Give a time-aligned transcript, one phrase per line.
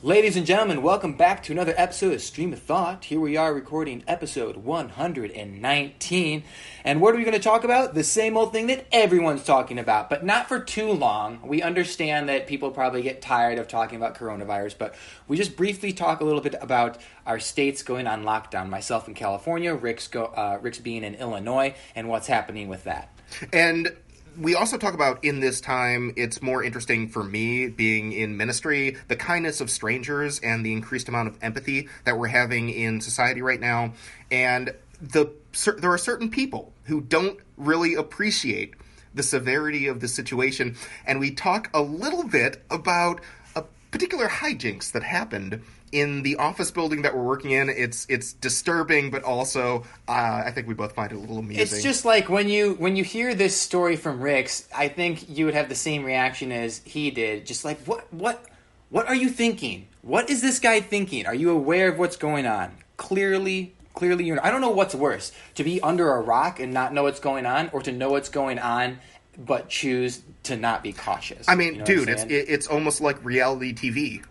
[0.00, 3.06] Ladies and gentlemen, welcome back to another episode of Stream of Thought.
[3.06, 6.44] Here we are recording episode 119.
[6.84, 7.94] And what are we going to talk about?
[7.94, 11.40] The same old thing that everyone's talking about, but not for too long.
[11.42, 14.94] We understand that people probably get tired of talking about coronavirus, but
[15.26, 18.68] we just briefly talk a little bit about our states going on lockdown.
[18.68, 23.12] Myself in California, Rick's, go, uh, Rick's being in Illinois, and what's happening with that.
[23.52, 23.96] And
[24.40, 28.96] we also talk about in this time, it's more interesting for me being in ministry,
[29.08, 33.42] the kindness of strangers and the increased amount of empathy that we're having in society
[33.42, 33.94] right now.
[34.30, 35.32] And the
[35.78, 38.74] there are certain people who don't really appreciate
[39.14, 40.76] the severity of the situation.
[41.06, 43.20] And we talk a little bit about
[43.56, 47.68] a particular hijinks that happened in the office building that we're working in.
[47.68, 51.62] It's it's disturbing, but also uh, I think we both find it a little amusing.
[51.62, 55.46] It's just like when you when you hear this story from Rick's, I think you
[55.46, 57.46] would have the same reaction as he did.
[57.46, 58.44] Just like what what
[58.90, 59.88] what are you thinking?
[60.02, 61.26] What is this guy thinking?
[61.26, 62.72] Are you aware of what's going on?
[62.96, 64.44] Clearly, clearly you're.
[64.44, 67.46] I don't know what's worse: to be under a rock and not know what's going
[67.46, 68.98] on, or to know what's going on
[69.38, 71.48] but choose to not be cautious.
[71.48, 74.24] I mean, You know dude, it's it's almost like reality TV.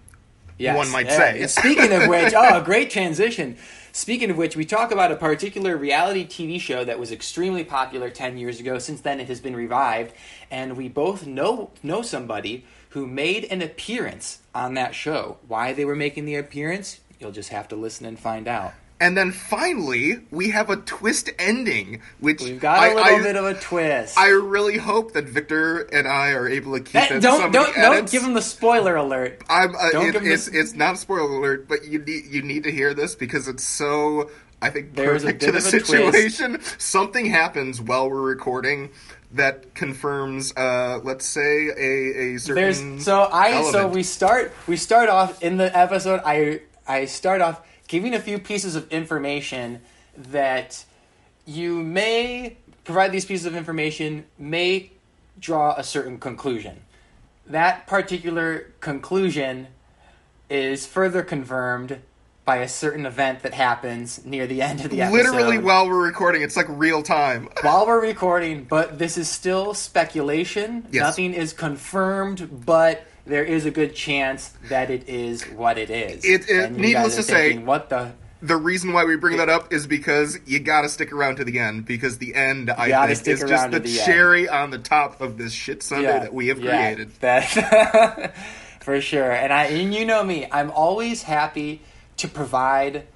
[0.58, 1.18] Yes, one might yeah.
[1.18, 1.48] say.
[1.48, 3.58] Speaking of which, oh, great transition.
[3.92, 8.10] Speaking of which, we talk about a particular reality TV show that was extremely popular
[8.10, 8.80] 10 years ago.
[8.80, 10.14] Since then, it has been revived.
[10.50, 15.38] And we both know, know somebody who made an appearance on that show.
[15.48, 18.74] Why they were making the appearance, you'll just have to listen and find out.
[19.00, 23.22] And then finally, we have a twist ending, which We've got a I- little I-
[23.22, 24.18] bit of a twist.
[24.18, 27.76] I really hope that Victor and I are able to keep That- in don't don't
[27.76, 29.44] don't give him the spoiler alert.
[29.50, 32.00] I'm, uh, don't it- give him it's, the- it's not a spoiler alert, but you
[32.00, 34.32] need you need to hear this because it's so
[34.64, 35.86] I think There's a perfect to the a twist.
[35.86, 36.60] situation.
[36.80, 38.90] Something happens while we're recording
[39.34, 42.56] that confirms, uh, let's say, a a certain.
[42.64, 46.22] There's so I so we start we start off in the episode.
[46.26, 49.82] I I start off giving a few pieces of information
[50.16, 50.86] that
[51.46, 53.12] you may provide.
[53.12, 54.92] These pieces of information may
[55.40, 56.82] draw a certain conclusion.
[57.48, 59.68] That particular conclusion
[60.50, 62.00] is further confirmed
[62.48, 66.02] by a certain event that happens near the end of the episode literally while we're
[66.02, 66.42] recording.
[66.42, 67.50] It's like real time.
[67.62, 70.88] while we're recording, but this is still speculation.
[70.90, 71.02] Yes.
[71.02, 76.24] Nothing is confirmed, but there is a good chance that it is what it is.
[76.26, 78.14] It- it- needless to say- thinking, what the?
[78.40, 81.58] The reason why we bring that up is because you gotta stick around to the
[81.58, 85.22] end because the end I think is just the, to the cherry on the top
[85.22, 87.12] of this shit sundae Yeah, that we have yeah, created.
[87.22, 88.36] That
[88.82, 89.32] for sure.
[89.32, 91.82] And I and you know me, I'm always happy
[92.18, 93.08] to provide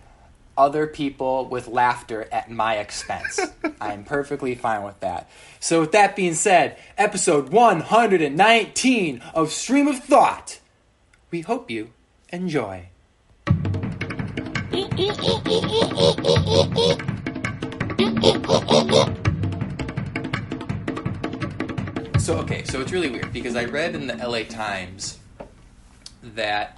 [0.61, 3.39] other people with laughter at my expense.
[3.81, 5.27] I'm perfectly fine with that.
[5.59, 10.59] So with that being said, episode 119 of Stream of Thought.
[11.31, 11.89] We hope you
[12.29, 12.89] enjoy.
[22.19, 25.17] So okay, so it's really weird because I read in the LA Times
[26.21, 26.77] that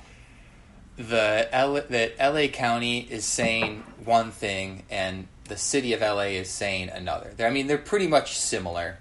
[0.98, 6.50] the L- that LA County is saying one thing and the city of LA is
[6.50, 7.34] saying another.
[7.36, 8.98] They're, I mean, they're pretty much similar,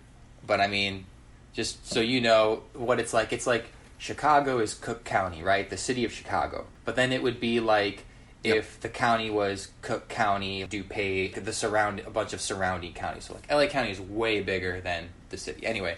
[0.47, 1.05] but I mean,
[1.53, 3.33] just so you know what it's like.
[3.33, 3.67] It's like
[3.99, 5.69] Chicago is Cook County, right?
[5.69, 6.67] The city of Chicago.
[6.85, 8.05] But then it would be like
[8.43, 13.25] if the county was Cook County, DuPage, the surround a bunch of surrounding counties.
[13.25, 15.65] So like LA County is way bigger than the city.
[15.65, 15.97] Anyway,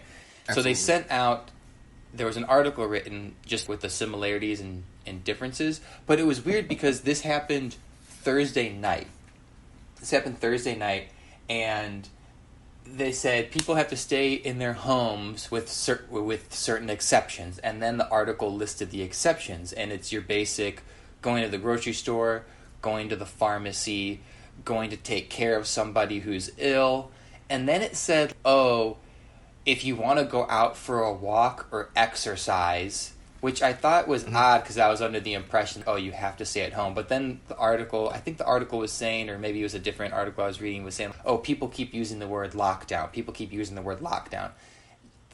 [0.52, 1.50] so they sent out
[2.12, 6.44] there was an article written just with the similarities and, and differences, but it was
[6.44, 7.76] weird because this happened
[8.06, 9.06] Thursday night.
[10.00, 11.08] This happened Thursday night,
[11.48, 12.08] and
[12.86, 17.82] they said people have to stay in their homes with cer- with certain exceptions, and
[17.82, 20.82] then the article listed the exceptions, and it's your basic
[21.22, 22.44] going to the grocery store,
[22.82, 24.20] going to the pharmacy,
[24.64, 27.10] going to take care of somebody who's ill,
[27.48, 28.98] and then it said, oh,
[29.64, 33.13] if you want to go out for a walk or exercise,
[33.44, 34.34] which I thought was mm-hmm.
[34.34, 36.94] odd because I was under the impression, oh, you have to stay at home.
[36.94, 39.78] But then the article, I think the article was saying, or maybe it was a
[39.78, 43.12] different article I was reading, was saying, oh, people keep using the word lockdown.
[43.12, 44.52] People keep using the word lockdown.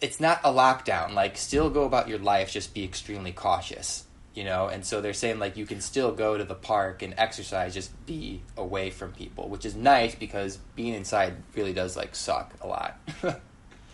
[0.00, 1.14] It's not a lockdown.
[1.14, 4.06] Like, still go about your life, just be extremely cautious.
[4.34, 7.14] You know, and so they're saying like you can still go to the park and
[7.16, 12.16] exercise, just be away from people, which is nice because being inside really does like
[12.16, 12.98] suck a lot.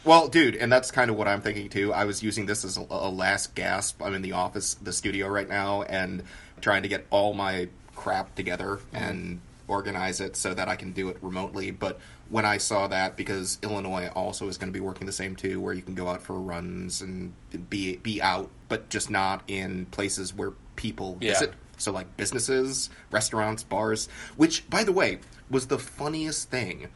[0.07, 1.93] Well, dude, and that's kind of what I'm thinking too.
[1.93, 4.01] I was using this as a, a last gasp.
[4.01, 6.23] I'm in the office, the studio right now, and
[6.61, 11.09] trying to get all my crap together and organize it so that I can do
[11.09, 11.73] it remotely.
[11.73, 11.99] But
[12.29, 15.61] when I saw that, because Illinois also is going to be working the same too,
[15.61, 17.33] where you can go out for runs and
[17.69, 21.33] be be out, but just not in places where people Yeah.
[21.33, 21.55] visit.
[21.79, 24.09] So like businesses, restaurants, bars.
[24.37, 25.19] Which, by the way,
[25.51, 26.89] was the funniest thing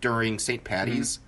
[0.00, 0.64] during St.
[0.64, 1.18] Patty's.
[1.18, 1.24] Mm-hmm.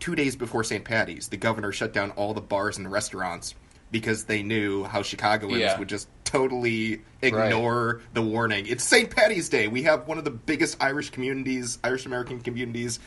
[0.00, 0.84] Two days before St.
[0.84, 3.54] Patty's, the governor shut down all the bars and restaurants
[3.90, 5.78] because they knew how Chicagoans Yeah.
[5.78, 8.66] would just totally ignore the warning.
[8.66, 9.10] It's St.
[9.14, 9.68] Patty's Day.
[9.68, 12.98] We have one of the biggest Irish communities, Irish American communities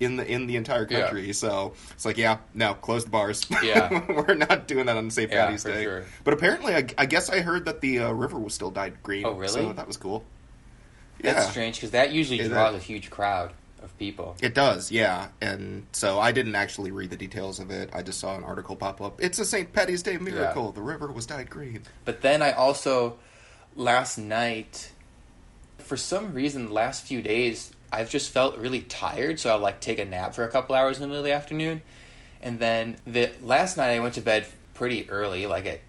[0.00, 1.00] in the in the entire Yeah.
[1.00, 1.32] country.
[1.32, 3.44] So it's like, yeah, no, close the bars.
[3.62, 4.04] Yeah.
[4.08, 5.30] we're not doing that on St.
[5.30, 5.82] Yeah, Patty's Day.
[5.82, 6.04] sure.
[6.24, 9.26] But apparently, I, I guess I heard that the uh, river was still dyed green.
[9.26, 9.48] Oh, really?
[9.52, 10.24] So that was cool.
[11.20, 13.52] That's strange because that usually draws that- a huge crowd
[13.82, 14.36] of people.
[14.42, 15.28] It does, yeah.
[15.40, 17.90] And so I didn't actually read the details of it.
[17.92, 19.20] I just saw an article pop up.
[19.22, 19.72] It's a St.
[19.72, 20.72] Patty's Day miracle.
[20.72, 21.82] The river was dyed green.
[22.04, 23.18] But then I also,
[23.76, 24.90] last night,
[25.78, 29.40] for some reason, the last few days, I've just felt really tired.
[29.40, 31.32] So I'll like take a nap for a couple hours in the middle of the
[31.32, 31.82] afternoon.
[32.42, 35.80] And then the last night I went to bed pretty early, like at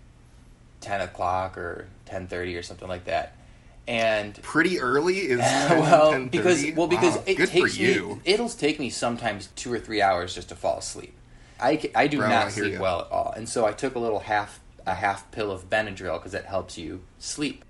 [0.82, 3.36] 10 o'clock or 10.30 or something like that.
[3.88, 6.32] And Pretty early is 10, well, 10:30?
[6.32, 8.16] because well, because Wow, it good takes for you.
[8.16, 8.22] me.
[8.26, 11.14] It'll take me sometimes two or three hours just to fall asleep.
[11.60, 12.82] I, I do Bro, not hear sleep ya.
[12.82, 16.14] well at all, and so I took a little half a half pill of Benadryl
[16.20, 17.66] because it helps you sleep.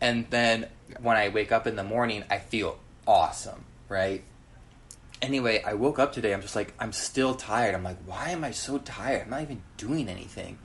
[0.00, 0.68] And then
[1.00, 4.22] when I wake up in the morning, I feel awesome, right?
[5.20, 6.32] Anyway, I woke up today.
[6.32, 7.74] I'm just like I'm still tired.
[7.74, 9.22] I'm like, why am I so tired?
[9.24, 10.58] I'm not even doing anything.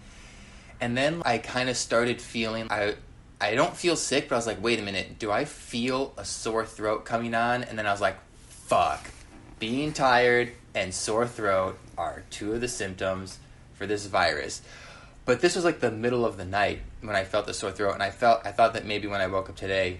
[0.79, 2.95] And then I kind of started feeling I
[3.39, 6.25] I don't feel sick, but I was like, wait a minute, do I feel a
[6.25, 7.63] sore throat coming on?
[7.63, 8.17] And then I was like,
[8.47, 9.11] fuck.
[9.59, 13.37] Being tired and sore throat are two of the symptoms
[13.75, 14.61] for this virus.
[15.25, 17.93] But this was like the middle of the night when I felt the sore throat
[17.93, 19.99] and I felt I thought that maybe when I woke up today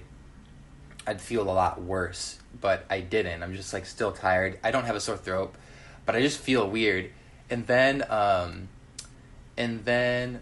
[1.06, 3.44] I'd feel a lot worse, but I didn't.
[3.44, 4.60] I'm just like still tired.
[4.64, 5.54] I don't have a sore throat,
[6.06, 7.12] but I just feel weird.
[7.50, 8.70] And then um
[9.58, 10.42] and then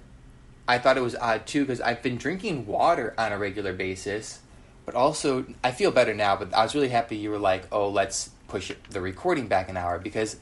[0.68, 4.40] I thought it was odd too because I've been drinking water on a regular basis,
[4.86, 6.36] but also I feel better now.
[6.36, 9.78] But I was really happy you were like, "Oh, let's push the recording back an
[9.78, 10.38] hour," because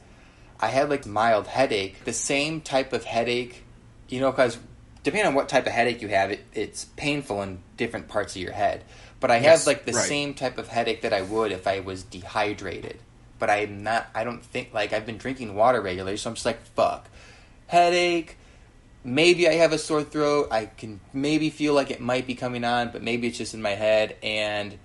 [0.60, 3.64] I had like mild headache, the same type of headache,
[4.08, 4.58] you know, because
[5.02, 8.40] depending on what type of headache you have, it, it's painful in different parts of
[8.40, 8.82] your head.
[9.20, 10.04] But I Yes, have like the right.
[10.04, 12.98] same type of headache that I would if I was dehydrated.
[13.38, 14.06] But I'm not.
[14.14, 17.08] I don't think like I've been drinking water regularly, so I'm just like, fuck,
[17.66, 18.38] headache
[19.04, 20.48] maybe I have a sore throat.
[20.50, 23.62] I can maybe feel like it might be coming on, but maybe it's just in
[23.62, 24.78] my head and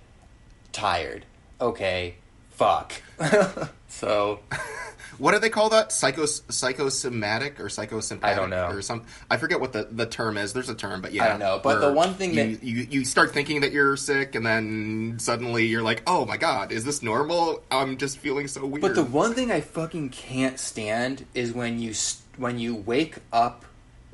[0.72, 1.26] tired.
[1.60, 2.16] Okay,
[2.52, 2.94] fuck.
[3.88, 4.40] so
[5.20, 5.90] What do they call that?
[5.90, 8.24] Psychos, psychosomatic or psychosympathetic?
[8.24, 8.68] I don't know.
[8.68, 10.54] Or some, I forget what the, the term is.
[10.54, 11.26] There's a term, but yeah.
[11.26, 11.60] I don't know.
[11.62, 15.18] But the one thing you, that- you you start thinking that you're sick, and then
[15.20, 17.62] suddenly you're like, "Oh my god, is this normal?
[17.70, 21.80] I'm just feeling so weird." But the one thing I fucking can't stand is when
[21.80, 21.94] you
[22.38, 23.66] when you wake up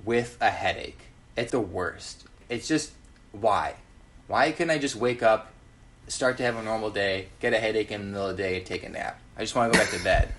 [0.05, 0.99] with a headache.
[1.35, 2.25] It's the worst.
[2.49, 2.91] It's just
[3.31, 3.75] why?
[4.27, 5.51] Why couldn't I just wake up,
[6.07, 8.57] start to have a normal day, get a headache in the middle of the day,
[8.57, 9.19] and take a nap?
[9.37, 10.33] I just want to go back to bed.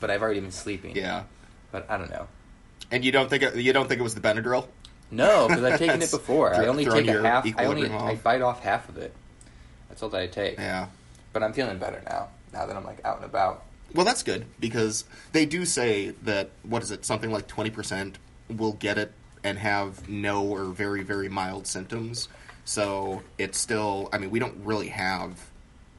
[0.00, 0.96] But I've already been sleeping.
[0.96, 1.22] yeah,
[1.70, 2.26] But I don't know.
[2.90, 4.66] and you don't think it, you don't think it was the Benadryl?
[5.12, 6.54] No, because I've taken it before.
[6.54, 7.46] I only take a half.
[7.56, 9.14] I only equilibrium I bite off half of it.
[9.88, 10.58] That's all that I take.
[10.58, 10.86] Yeah.
[11.32, 12.28] But I'm feeling better now.
[12.52, 13.62] Now that I'm like out and about.
[13.94, 17.04] Well, that's good because they do say that what is it?
[17.04, 18.18] Something like twenty percent
[18.52, 19.12] will get it
[19.44, 22.28] and have no or very very mild symptoms.
[22.64, 24.08] So it's still.
[24.12, 25.50] I mean, we don't really have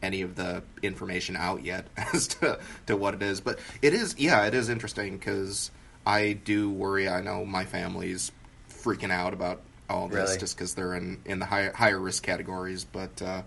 [0.01, 4.16] any of the information out yet as to to what it is, but it is.
[4.18, 5.72] Yeah, it is interesting because
[6.06, 7.10] I do worry.
[7.10, 8.32] I know my family's
[8.70, 10.38] freaking out about all this Really?
[10.39, 13.22] just because they're in in the higher higher risk categories, but.
[13.22, 13.42] uh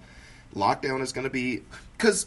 [0.54, 1.60] Lockdown is going to be
[1.98, 2.26] because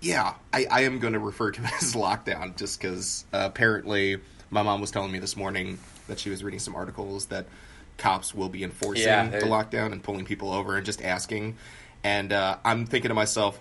[0.00, 4.18] yeah, I, I am going to refer to it as lockdown just because uh, apparently
[4.50, 7.46] my mom was telling me this morning that she was reading some articles that
[7.96, 11.56] cops will be enforcing Yeah, the lockdown and pulling people over and just asking.
[12.02, 13.60] And uh, I'm thinking to myself,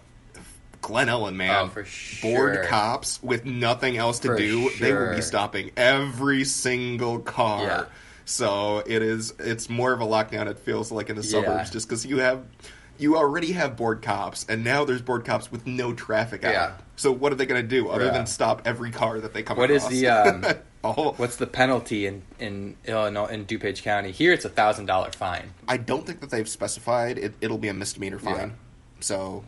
[0.82, 1.86] Glen Ellyn, man, Oh, for
[2.22, 7.64] bored cops with nothing else to For do, they will be stopping every single car.
[7.64, 7.86] Yeah.
[8.26, 9.34] So it is.
[9.40, 10.48] It's more of a lockdown.
[10.48, 11.30] It feels like in the Yeah.
[11.42, 12.44] suburbs, just because you have,
[13.00, 16.54] you already have bored cops, and now there's bored cops with no traffic out.
[16.54, 16.72] Yeah.
[16.96, 18.12] So what are they going to do other Yeah.
[18.12, 20.00] than stop every car that they come What is across?
[20.00, 20.46] the, um,
[20.84, 24.12] oh, What's the penalty in in Illinois in DuPage County?
[24.12, 25.54] Here it's a thousand dollar fine.
[25.68, 27.18] I don't think that they've specified.
[27.18, 28.36] It, it'll be a misdemeanor fine.
[28.36, 28.50] Yeah.
[29.00, 29.44] So,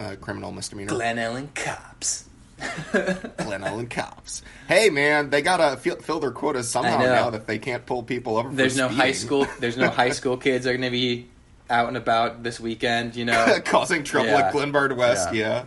[0.00, 0.88] uh, criminal misdemeanor.
[0.88, 2.24] Glen Ellyn cops.
[2.92, 4.42] Glen Ellyn cops.
[4.68, 7.12] Hey, man, they gotta fill, fill their quotas somehow I know.
[7.12, 8.48] now that they can't pull people over.
[8.48, 9.46] There's for no high school.
[9.60, 11.28] There's no high school kids are going to be
[11.70, 13.16] out and about this weekend.
[13.16, 14.48] You know, causing trouble Yeah.
[14.48, 15.32] at Glenbard West.
[15.34, 15.40] Yeah.
[15.40, 15.64] Yeah.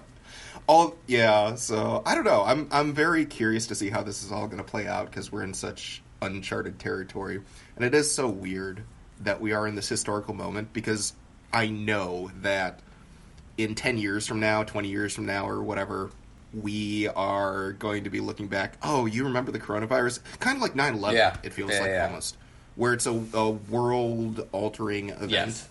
[0.68, 1.56] All yeah.
[1.56, 2.44] So I don't know.
[2.46, 5.32] I'm I'm very curious to see how this is all going to play out because
[5.32, 7.42] we're in such uncharted territory,
[7.76, 8.84] and it is so weird
[9.22, 11.14] that we are in this historical moment because
[11.54, 12.80] I know that
[13.58, 16.10] in 10 years from now, 20 years from now, or whatever,
[16.54, 18.78] we are going to be looking back.
[18.82, 20.20] Oh, you remember the coronavirus?
[20.40, 21.36] Kind of like 9 11, Yeah.
[21.44, 22.06] it feels Yeah, like yeah.
[22.06, 22.38] almost.
[22.76, 25.32] Where it's a, a world altering event.
[25.32, 25.68] Yes.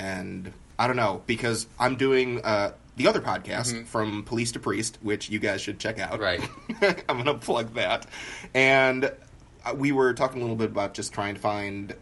[0.00, 3.84] And I don't know, because I'm doing uh, the other podcast Mm-hmm.
[3.84, 6.18] from Police to Priest, which you guys should check out.
[6.18, 6.40] Right.
[7.08, 8.06] I'm going to plug that.
[8.54, 9.04] And
[9.64, 11.94] uh, we were talking a little bit about just trying to find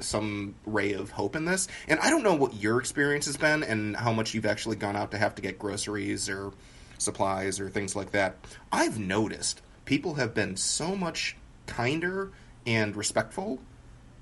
[0.00, 1.66] some ray of hope in this.
[1.88, 4.94] And I don't know what your experience has been and how much you've actually gone
[4.94, 6.52] out to have to get groceries or
[6.98, 8.36] supplies or things like that.
[8.70, 11.36] I've noticed people have been so much
[11.66, 12.30] kinder
[12.66, 13.58] and respectful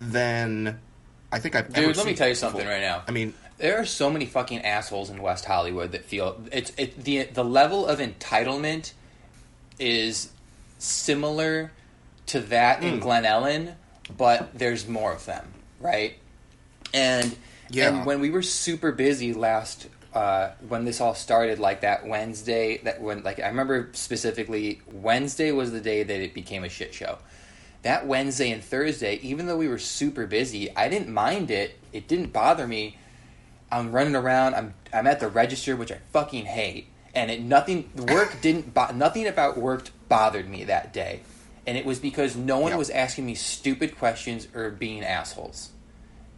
[0.00, 0.78] than
[1.32, 1.96] I think I've dude.
[1.96, 2.50] Let me tell you before.
[2.50, 3.02] something right now.
[3.06, 7.02] I mean, There are so many fucking assholes in West Hollywood that feel it's it,
[7.04, 8.92] the the level of entitlement
[9.78, 10.30] is
[10.78, 11.72] similar
[12.26, 13.02] to that in Mm.
[13.02, 13.74] Glen Ellyn,
[14.16, 15.46] but there's more of them,
[15.80, 16.14] right?
[16.92, 17.36] And
[17.70, 17.88] Yeah.
[17.88, 22.78] and when we were super busy last uh, when this all started, like that Wednesday,
[22.84, 26.94] that when like I remember specifically Wednesday was the day that it became a shit
[26.94, 27.18] show.
[27.86, 31.78] That Wednesday and Thursday, even though we were super busy, I didn't mind it.
[31.92, 32.98] It didn't bother me.
[33.70, 34.56] I'm running around.
[34.56, 36.88] I'm I'm at the register, which I fucking hate.
[37.14, 41.20] And it nothing work didn't bo- nothing about work bothered me that day,
[41.64, 42.76] and it was because no one Yeah.
[42.78, 45.70] was asking me stupid questions or being assholes.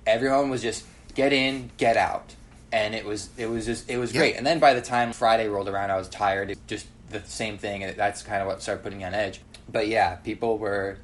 [0.07, 2.35] Everyone was just get in, get out,
[2.71, 4.21] and it was it was just it was Yeah.
[4.21, 4.37] great.
[4.37, 6.51] And then by the time Friday rolled around, I was tired.
[6.51, 9.41] It just the same thing, and that's kind of what started putting me on edge.
[9.73, 10.99] But yeah, people were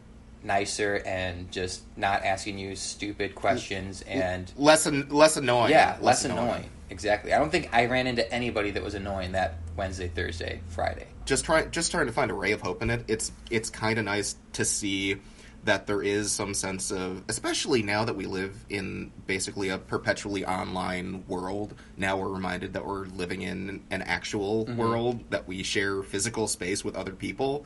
[0.45, 5.71] nicer and just not asking you stupid questions and less an, less annoying.
[5.71, 6.71] yeah, less annoying.
[6.91, 7.33] Exactly.
[7.33, 11.07] I don't think I ran into anybody that was annoying that Wednesday, Thursday, Friday.
[11.25, 13.05] just try just trying to find a ray of hope in it.
[13.09, 15.17] It's it's kind of nice to see
[15.65, 20.45] that there is some sense of, especially now that we live in basically a perpetually
[20.45, 21.75] online world.
[21.97, 24.77] Now we're reminded that we're living in an actual mm-hmm.
[24.77, 27.65] world that we share physical space with other people,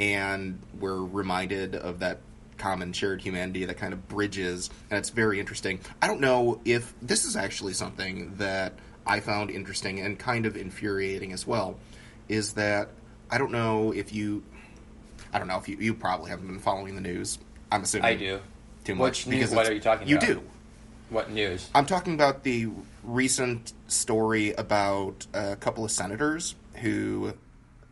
[0.00, 2.20] and we're reminded of that
[2.58, 6.94] common shared humanity that kind of bridges and it's very interesting i don't know if
[7.02, 8.72] this is actually something that
[9.06, 11.76] i found interesting and kind of infuriating as well
[12.28, 12.88] is that
[13.30, 14.42] i don't know if you
[15.32, 17.38] i don't know if you you probably haven't been following the news
[17.72, 18.40] i'm assuming I do.
[18.84, 20.28] too much Which news- what are you talking you about?
[20.28, 20.42] You do
[21.10, 21.68] What news?
[21.74, 22.68] i'm talking about the
[23.02, 27.32] recent story about a couple of senators who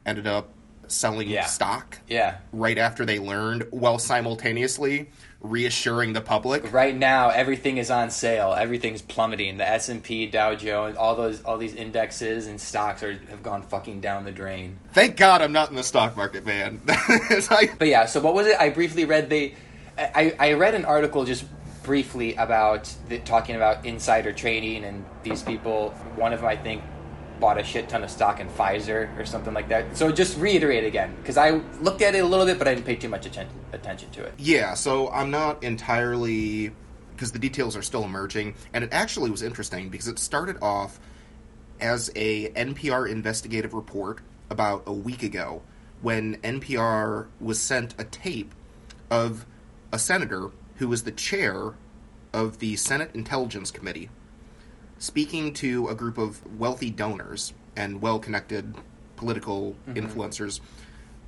[0.06, 0.50] ended up
[0.92, 1.46] selling Yeah.
[1.46, 2.36] stock Yeah.
[2.52, 8.54] right after they learned while simultaneously reassuring the public Right now, everything is on sale.
[8.56, 9.56] Everything's plummeting.
[9.56, 13.42] The S and P, Dow Jones, all those, all these indexes and stocks are have
[13.42, 14.78] gone fucking down the drain.
[14.92, 16.80] thank god i'm not in the stock market man
[17.50, 18.56] like- But yeah, so what was it?
[18.60, 19.54] I briefly read they.
[19.98, 21.44] I, I read an article just
[21.82, 25.90] briefly about the, talking about insider trading and these people.
[26.16, 26.82] One of them, I think,
[27.42, 29.96] bought a shit ton of stock in Pfizer or something like that.
[29.96, 31.50] So just reiterate again because I
[31.82, 34.22] looked at it a little bit, but I didn't pay too much atten- attention to
[34.22, 34.32] it.
[34.38, 36.70] yeah so i'm not entirely
[37.14, 41.00] because the details are still emerging and it actually was interesting because it started off
[41.80, 44.20] as a npr investigative report
[44.50, 45.62] about a week ago
[46.00, 48.54] when npr was sent a tape
[49.10, 49.44] of
[49.90, 51.74] a senator who was the chair
[52.32, 54.08] of the senate intelligence committee
[55.02, 58.72] speaking to a group of wealthy donors and well connected
[59.16, 59.94] political mm-hmm.
[59.94, 60.60] influencers,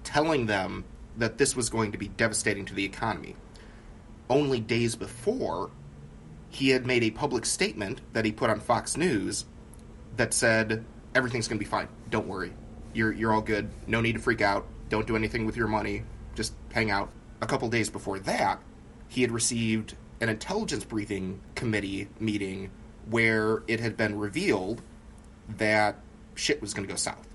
[0.05, 0.85] telling them
[1.17, 3.35] that this was going to be devastating to the economy.
[4.31, 5.73] Only days before,
[6.51, 9.45] he had made a public statement that he put on Fox News
[10.17, 10.85] that said,
[11.17, 11.89] Everything's going to be fine.
[12.11, 12.53] Don't worry.
[12.93, 13.71] You're, you're all good.
[13.89, 14.67] No need to freak out.
[14.89, 16.05] Don't do anything with your money.
[16.37, 17.11] Just hang out.
[17.41, 18.63] A couple days before that,
[19.09, 22.71] he had received an intelligence briefing committee meeting
[23.11, 24.81] where it had been revealed
[25.59, 25.97] that
[26.35, 27.27] shit was going to go south.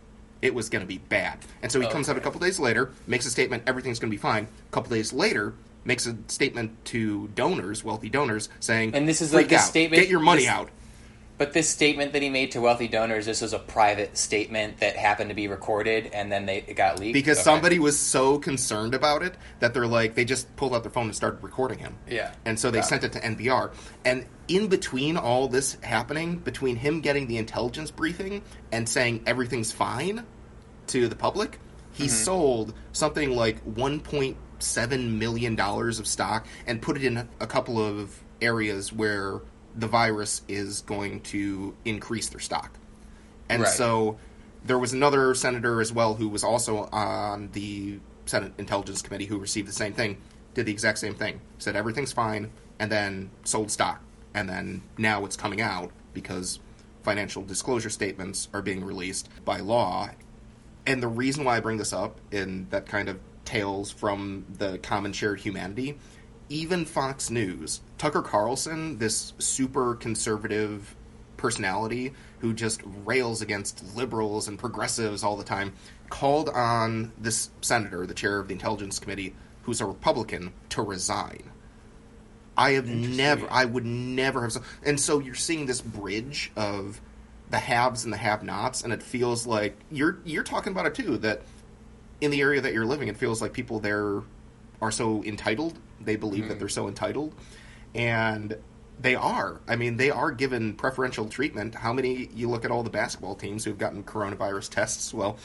[0.42, 1.40] It was going to be bad.
[1.62, 4.16] And so he comes out a couple days later, makes a statement, everything's going to
[4.16, 4.48] be fine.
[4.70, 9.32] A couple days later, makes a statement to donors, wealthy donors, saying, And this is
[9.32, 9.68] "Freak like this out.
[9.70, 10.70] statement- Get your money this- out.
[11.40, 14.98] But this statement that he made to wealthy donors, this was a private statement that
[14.98, 17.44] happened to be recorded, and then they it got leaked Because Okay.
[17.46, 21.06] somebody was so concerned about it that they're like, they just pulled out their phone
[21.06, 21.96] and started recording him.
[22.08, 22.32] Yeah.
[22.44, 23.72] And so they Got sent it to NPR.
[24.04, 28.42] And in between all this happening, between him getting the intelligence briefing
[28.74, 30.26] and saying everything's fine
[30.88, 31.58] to the public,
[31.94, 32.14] he Mm-hmm.
[32.16, 38.92] sold something like $1.7 million of stock and put it in a couple of areas
[38.92, 39.40] where
[39.76, 42.78] the virus is going to increase their stock.
[43.48, 43.72] And Right.
[43.72, 44.18] so
[44.66, 49.38] there was another senator as well who was also on the Senate Intelligence Committee who
[49.38, 50.18] received the same thing,
[50.54, 54.02] did the exact same thing, said everything's fine, and then sold stock.
[54.34, 56.60] And then now it's coming out because
[57.04, 60.10] financial disclosure statements are being released by law.
[60.86, 64.78] And the reason why I bring this up, and that kind of tales from the
[64.80, 65.98] common shared humanity,
[66.50, 70.96] even Fox News, Tucker Carlson, this super conservative
[71.38, 75.74] personality who just rails against liberals and progressives all the time,
[76.10, 81.44] called on this senator, the chair of the Intelligence Committee, who's a Republican, to resign.
[82.58, 84.58] I have never, I would never have.
[84.84, 87.00] And so you're seeing this bridge of
[87.50, 91.18] the haves and the have-nots, and it feels like you're you're talking about it too.
[91.18, 91.42] That
[92.22, 94.22] in the area that you're living, it feels like people there
[94.82, 95.80] are so entitled.
[96.02, 96.60] They believe that Mhm.
[96.60, 97.34] they're so entitled,
[97.96, 98.58] and
[99.00, 99.62] they are.
[99.68, 101.76] I mean, they are given preferential treatment.
[101.76, 102.30] How many?
[102.36, 105.14] You look at all the basketball teams who've gotten coronavirus tests.
[105.14, 105.38] Well,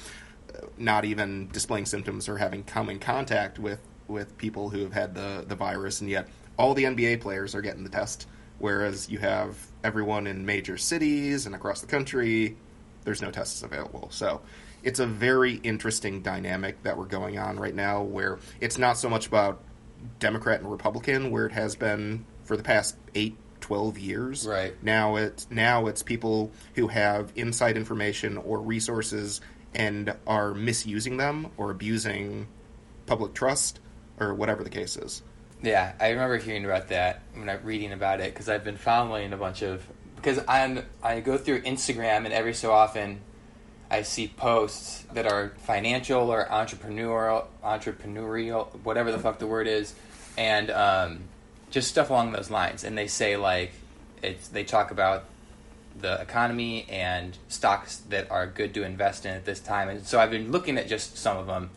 [0.55, 4.93] uh, not even displaying symptoms or having come in contact with with people who have
[4.93, 8.27] had the the virus, and yet all the NBA players are getting the test.
[8.59, 12.57] Whereas you have everyone in major cities and across the country,
[13.05, 14.09] there's no tests available.
[14.13, 14.41] So
[14.83, 19.09] it's a very interesting dynamic that we're going on right now where it's not so
[19.09, 19.61] much about
[20.19, 24.47] Democrat and Republican where it has been for the past 8 12 years.
[24.47, 24.75] Right.
[24.83, 29.41] Now it's now it's people who have inside information or resources
[29.75, 32.47] and are misusing them or abusing
[33.07, 33.81] public trust
[34.21, 35.23] or whatever the case is.
[35.63, 39.33] Yeah, I remember hearing about that when I'm reading about it because I've been following
[39.33, 39.83] a bunch of
[40.17, 43.21] because I'm I go through Instagram and every so often
[43.91, 49.95] I see posts that are financial or entrepreneurial, entrepreneurial, whatever the fuck the word is,
[50.37, 51.21] and um,
[51.71, 52.85] just stuff along those lines.
[52.85, 53.73] And they say like
[54.23, 55.25] it's they talk about
[56.01, 59.89] the economy and stocks that are good to invest in at this time.
[59.89, 61.71] And so I've been looking at just some of them.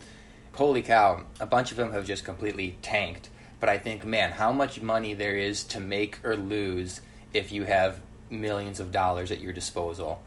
[0.54, 3.30] Holy cow, a bunch of them have just completely tanked.
[3.60, 7.02] But I think, man, how much money there is to make or lose
[7.34, 8.00] if you have
[8.30, 10.22] millions of dollars at your disposal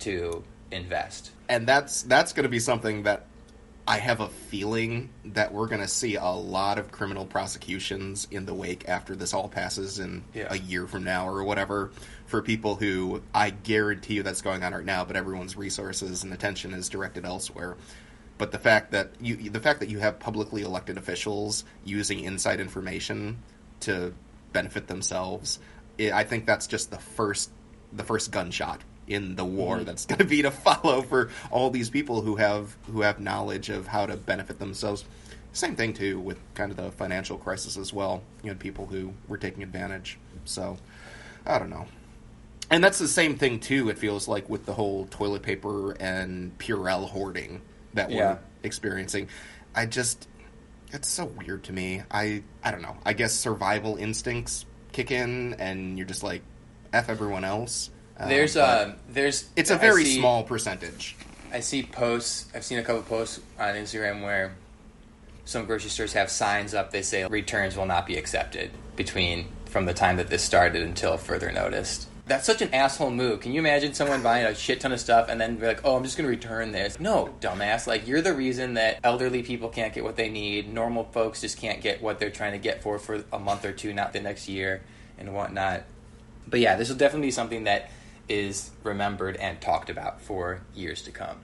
[0.00, 1.30] to invest.
[1.48, 3.26] and that's that's going to be something that
[3.88, 8.44] I have a feeling that we're going to see a lot of criminal prosecutions in
[8.44, 10.48] the wake after this all passes in Yeah.
[10.50, 11.92] a year from now or whatever
[12.26, 16.32] for people who I guarantee you that's going on right now, but everyone's resources and
[16.32, 17.76] attention is directed elsewhere.
[18.38, 22.58] But the fact that you the fact that you have publicly elected officials using inside
[22.58, 23.38] information
[23.80, 24.12] to
[24.52, 25.60] benefit themselves,
[26.00, 27.50] i I think that's just the first
[27.92, 29.84] the first gunshot in the war Mhm.
[29.86, 33.68] that's going to be to follow for all these people who have who have knowledge
[33.68, 35.04] of how to benefit themselves.
[35.52, 38.22] Same thing too with kind of the financial crisis as well.
[38.42, 40.18] You had people who were taking advantage.
[40.44, 40.76] So
[41.46, 41.86] I don't know.
[42.70, 43.88] And that's the same thing too.
[43.88, 47.62] It feels like with the whole toilet paper and Purell hoarding
[47.94, 48.38] that we're Yeah.
[48.64, 49.28] experiencing.
[49.74, 50.26] I just
[50.92, 52.02] it's so weird to me.
[52.10, 52.96] I I don't know.
[53.04, 56.42] I guess survival instincts kick in, and you're just like
[56.92, 57.90] f everyone else.
[58.18, 61.16] Uh, There's but uh, there's it's a very see- small percentage.
[61.52, 62.46] I see posts.
[62.54, 64.54] I've seen a couple posts on Instagram where
[65.44, 66.90] some grocery stores have signs up.
[66.90, 71.16] They say returns will not be accepted between from the time that this started until
[71.18, 72.06] further notice.
[72.26, 73.40] That's such an asshole move.
[73.40, 75.94] Can you imagine someone buying a shit ton of stuff and then be like, "Oh,
[75.94, 76.98] I'm just going to return this"?
[76.98, 77.86] No, dumbass.
[77.86, 80.72] Like you're the reason that elderly people can't get what they need.
[80.72, 83.72] Normal folks just can't get what they're trying to get for for a month or
[83.72, 84.82] two, not the next year
[85.18, 85.84] and whatnot.
[86.48, 87.90] But yeah, this will definitely be something that
[88.28, 91.38] is remembered and talked about for years to come.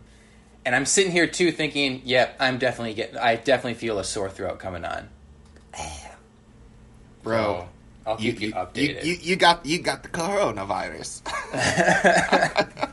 [0.65, 4.31] And I'm sitting here too thinking, yep, I'm definitely getting I definitely feel a sore
[4.31, 5.09] throat coming on.
[7.23, 7.69] Bro,
[8.05, 9.05] So, I'll keep you, you, updated.
[9.05, 11.23] you, you got you got the coronavirus.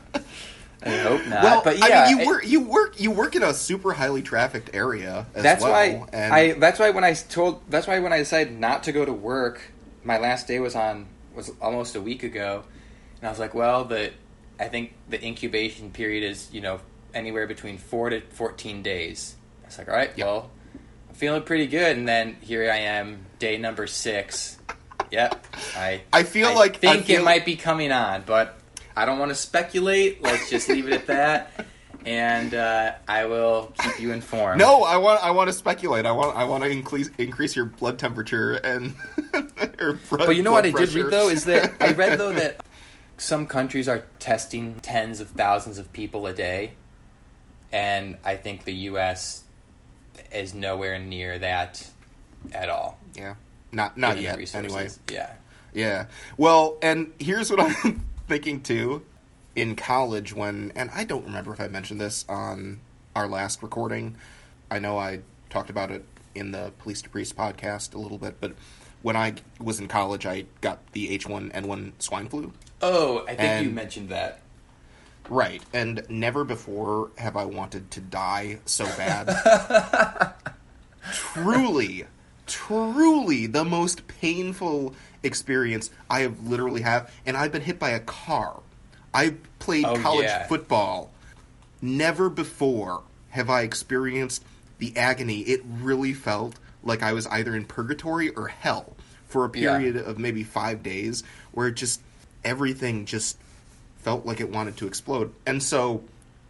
[0.82, 1.42] I hope not.
[1.42, 3.92] well, but yeah, I mean, you it- work you work you work in a super
[3.92, 5.26] highly trafficked area.
[5.34, 6.52] As that's well, why and I.
[6.52, 7.60] That's why when I told.
[7.68, 9.60] That's why when I decided not to go to work,
[10.04, 12.64] my last day was on was almost a week ago,
[13.20, 14.12] and I was like, well, the
[14.58, 16.80] I think the incubation period is you know
[17.14, 19.36] anywhere between four to fourteen days.
[19.62, 20.26] I was like, all right, Yep.
[20.26, 20.50] well,
[21.08, 24.58] I'm feeling pretty good, and then here I am, day number six.
[25.10, 26.02] Yep, I.
[26.12, 28.58] I feel like- I think feel- it might be coming on, but
[28.96, 30.22] I don't want to speculate.
[30.22, 31.66] Let's just leave it at that.
[32.06, 34.58] And uh, I will keep you informed.
[34.58, 36.06] No, I want I want to speculate.
[36.06, 38.94] I want I want to increase increase your blood temperature and.
[39.32, 42.64] blood, But you know what I did read though is that I read though that
[43.20, 46.72] some countries are testing tens of thousands of people a day,
[47.70, 49.44] and I think the U.S.
[50.32, 51.86] is nowhere near that
[52.52, 52.98] at all.
[53.14, 53.34] yeah,
[53.72, 54.38] not not given yet.
[54.38, 54.72] resources.
[54.72, 55.34] Anyway, yeah,
[55.74, 56.06] Yeah.
[56.38, 59.02] Well, and here's what I'm thinking too.
[59.54, 62.80] In college, when, and I don't remember if I mentioned this on
[63.14, 64.16] our last recording.
[64.70, 66.04] I know I talked about it
[66.34, 68.54] in the Police to Priest podcast a little bit, but
[69.02, 72.52] when I was in college, I got the H1N1 swine flu.
[72.82, 74.40] Oh, I think you mentioned that.
[75.28, 75.62] Right.
[75.72, 80.34] And never before have I wanted to die so bad.
[81.12, 82.04] truly,
[82.46, 87.12] truly the most painful experience I have literally have.
[87.26, 88.60] And I've been hit by a car.
[89.12, 90.46] I played Oh, college yeah.
[90.46, 91.10] football.
[91.82, 94.44] Never before have I experienced
[94.78, 95.40] the agony.
[95.40, 99.76] It really felt like I was either in purgatory or hell for a Yeah.
[99.78, 102.00] period of maybe five days where it just
[102.44, 103.38] everything just
[103.98, 105.32] felt like it wanted to explode.
[105.46, 106.02] And so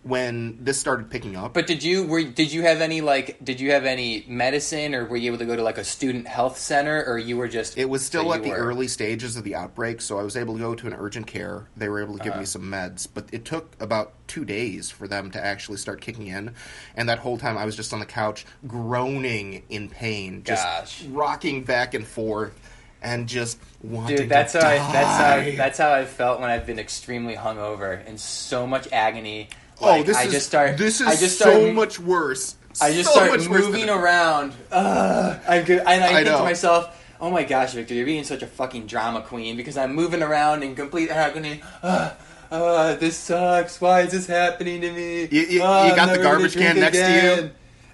[0.03, 3.61] when this started picking up, But did you were did you have any like did
[3.61, 6.57] you have any medicine or were you able to go to like a student health
[6.59, 9.55] center or you were just it was still at the were- early stages of the
[9.55, 11.67] outbreak, so I was able to go to an urgent care.
[11.77, 12.41] They were able to give Uh-huh.
[12.41, 16.29] me some meds, but it took about two days for them to actually start kicking
[16.29, 16.55] in.
[16.97, 21.05] And that whole time, I was just on the couch, groaning in pain, just Gosh.
[21.11, 22.55] rocking back and forth,
[23.03, 25.17] and just wanting Dude, that's to how I, that's
[25.53, 29.49] how that's how I felt when I've been extremely hungover in so much agony.
[29.81, 30.77] oh, this I is just start.
[30.79, 32.57] this is I just so much worse.
[32.81, 34.53] I just So start much moving around.
[34.71, 38.25] Ugh, I go, and I, I think to myself, "Oh my gosh, Victor, you're being
[38.25, 42.13] such a fucking drama queen because I'm moving around in complete agony." Ugh,
[42.53, 43.81] uh, this sucks.
[43.81, 45.23] Why is this happening to me?
[45.23, 45.59] You- you- you
[45.97, 47.19] got the garbage can next to you?
[47.33, 47.51] again.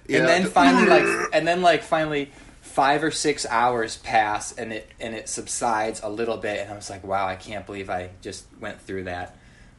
[0.07, 0.19] Yeah.
[0.19, 2.31] And then finally, like, and then like finally,
[2.77, 6.75] five or six hours pass, and it and it subsides a little bit, and I
[6.75, 9.35] was like, "Wow, I can't believe I just went through that."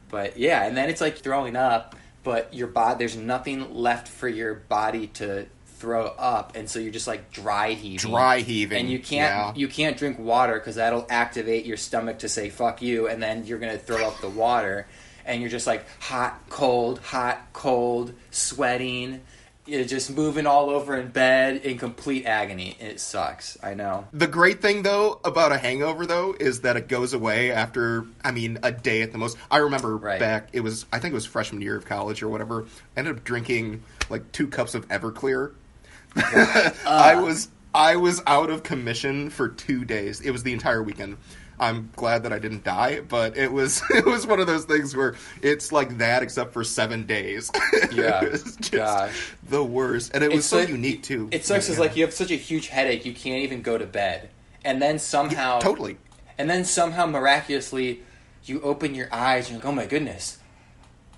[0.09, 4.27] But yeah, and then it's like throwing up, but your body there's nothing left for
[4.27, 5.45] your body to
[5.77, 9.61] throw up, and so you're just like dry heaving, Dry heaving, and you can't yeah.
[9.61, 13.45] you can't drink water because that'll activate your stomach to say "fuck you," and then
[13.45, 14.87] you're gonna throw up the water,
[15.25, 19.21] and you're just like hot, cold, hot, cold, sweating.
[19.69, 22.75] You're just moving all over in bed in complete agony.
[22.79, 23.57] It sucks.
[23.61, 24.07] I know.
[24.11, 28.31] The great thing though about a hangover though is that it goes away after I
[28.31, 29.37] mean a day at the most.
[29.51, 30.19] I remember Right.
[30.19, 32.63] back it was I think it was freshman year of college or whatever.
[32.95, 35.53] I ended up drinking like two cups of Everclear.
[36.15, 37.21] I uh.
[37.21, 40.21] was I was out of commission for 2 days.
[40.21, 41.17] It was the entire weekend.
[41.59, 44.95] I'm glad that I didn't die, but it was it was one of those things
[44.95, 47.51] where it's like that except for 7 days.
[47.91, 48.23] Yeah.
[48.23, 49.33] it was just Gosh.
[49.49, 50.11] the worst.
[50.13, 51.27] And it was It's so like- unique too.
[51.31, 51.69] It sucks.
[51.69, 54.29] Is like you have such a huge headache you can't even go to bed,
[54.63, 55.97] and then somehow totally.
[56.37, 58.03] And then somehow miraculously,
[58.45, 60.37] you open your eyes and you're like, oh my goodness,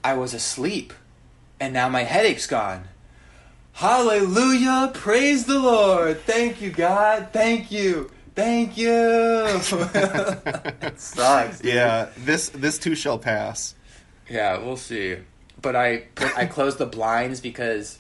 [0.04, 0.94] I was asleep,
[1.60, 2.86] and now my headache's gone.
[3.74, 4.92] Hallelujah!
[4.94, 6.22] Praise the Lord!
[6.22, 7.30] Thank you, God!
[7.32, 8.12] Thank you!
[8.36, 8.90] Thank you!
[8.90, 9.64] it
[11.00, 11.60] sucks.
[11.60, 11.74] dude.
[11.74, 13.76] Yeah, this this too shall pass.
[14.30, 15.18] Yeah, we'll see.
[15.62, 18.00] But I put, I closed the blinds because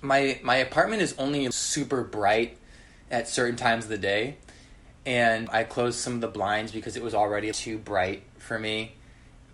[0.00, 2.56] my my apartment is only super bright
[3.10, 4.36] at certain times of the day,
[5.04, 8.94] and I closed some of the blinds because it was already too bright for me.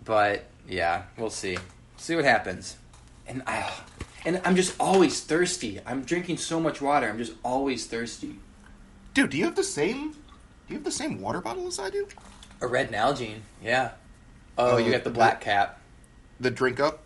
[0.05, 1.57] But yeah, we'll see.
[1.97, 2.77] See what happens.
[3.27, 3.71] And I
[4.23, 5.79] and I'm just always thirsty.
[5.85, 7.09] I'm drinking so much water.
[7.09, 8.35] I'm just always thirsty.
[9.13, 10.11] Dude, do you have the same?
[10.11, 10.17] Do
[10.69, 12.07] you have the same water bottle as I do?
[12.61, 13.91] A red Nalgene, yeah.
[14.57, 15.79] Oh, Oh, you got the the- black cap.
[16.39, 17.03] The drink up?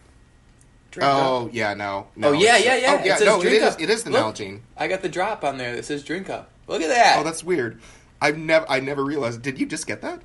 [0.92, 1.18] Drink up.
[1.26, 2.08] oh yeah, no.
[2.16, 2.92] no Oh, yeah, yeah, yeah.
[2.94, 3.64] Oh It yeah, says no, it drink is.
[3.64, 3.82] up.
[3.82, 4.36] It is the Look.
[4.36, 4.62] Nalgene.
[4.78, 6.50] I got the drop on there that says drink up.
[6.68, 7.18] Look at that.
[7.20, 7.82] Oh, that's weird.
[8.22, 9.42] I've never, I never realized.
[9.42, 10.22] Did you just get that?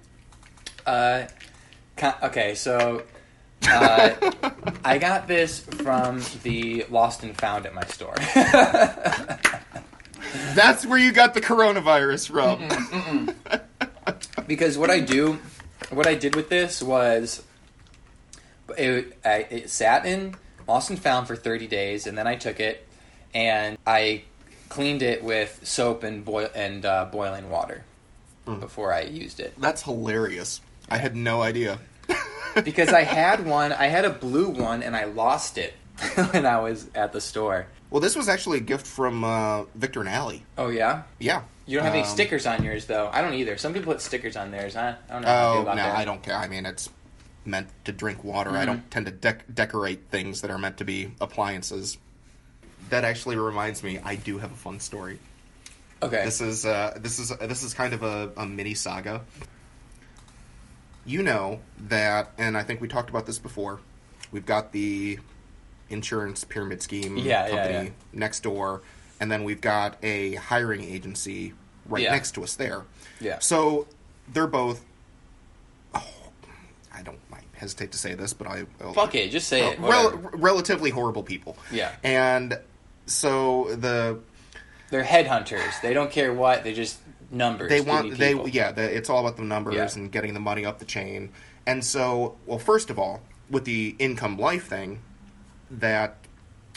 [0.86, 1.26] Uh,
[2.22, 3.02] okay, so
[3.68, 4.10] uh,
[4.84, 8.14] I got this from the Lost and Found at my store.
[10.54, 13.34] That's where you got the coronavirus from.
[14.46, 15.38] because what I do,
[15.90, 17.42] what I did with this was,
[18.76, 20.34] it, I, it sat in
[20.66, 22.86] Lost and Found for 30 days, and then I took it
[23.34, 24.22] and I
[24.68, 27.84] cleaned it with soap and boil and uh, boiling water
[28.44, 29.54] before I used it.
[29.60, 30.60] That's hilarious.
[30.88, 31.78] I had no idea.
[32.64, 35.74] because I had one, I had a blue one, and I lost it
[36.30, 37.66] when I was at the store.
[37.90, 40.44] Well, this was actually a gift from uh, Victor and Allie.
[40.56, 41.42] Oh yeah, Yeah.
[41.66, 43.10] you don't have any Um, stickers on yours though.
[43.12, 43.56] I don't either.
[43.58, 44.74] Some people put stickers on theirs.
[44.74, 44.94] Huh?
[45.08, 45.28] I don't know.
[45.28, 45.96] I Oh about no, that.
[45.96, 46.36] I don't care.
[46.36, 46.88] I mean, it's
[47.44, 48.50] meant to drink water.
[48.50, 48.66] I Mhm.
[48.66, 51.98] don't tend to dec- decorate things that are meant to be appliances.
[52.90, 55.18] That actually reminds me, I do have a fun story.
[56.02, 56.24] Okay.
[56.24, 59.22] This is uh, this is this is kind of a, a mini saga.
[61.06, 63.80] You know that, and I think we talked about this before.
[64.32, 65.18] We've got the
[65.90, 67.90] insurance pyramid scheme Yeah, yeah, company yeah.
[68.12, 68.82] next door,
[69.20, 71.52] and then we've got a hiring agency
[71.86, 72.12] right Yeah.
[72.12, 72.82] next to us there.
[73.20, 73.38] yeah.
[73.40, 73.86] So
[74.32, 74.84] they're both.
[75.94, 76.02] Oh,
[76.94, 79.80] I don't I hesitate to say this, but I Fuck it, just say uh, it.
[79.80, 81.56] rel- relatively horrible people.
[81.72, 81.92] Yeah.
[82.02, 82.58] and
[83.06, 84.18] so the
[84.90, 85.80] They're headhunters.
[85.82, 86.64] They don't care what.
[86.64, 86.98] They just
[87.32, 87.68] numbers.
[87.70, 89.88] they want they yeah the, it's all about the numbers Yeah.
[89.94, 91.30] and getting the money up the chain
[91.64, 94.98] and so well first of all with the income life thing
[95.70, 96.16] that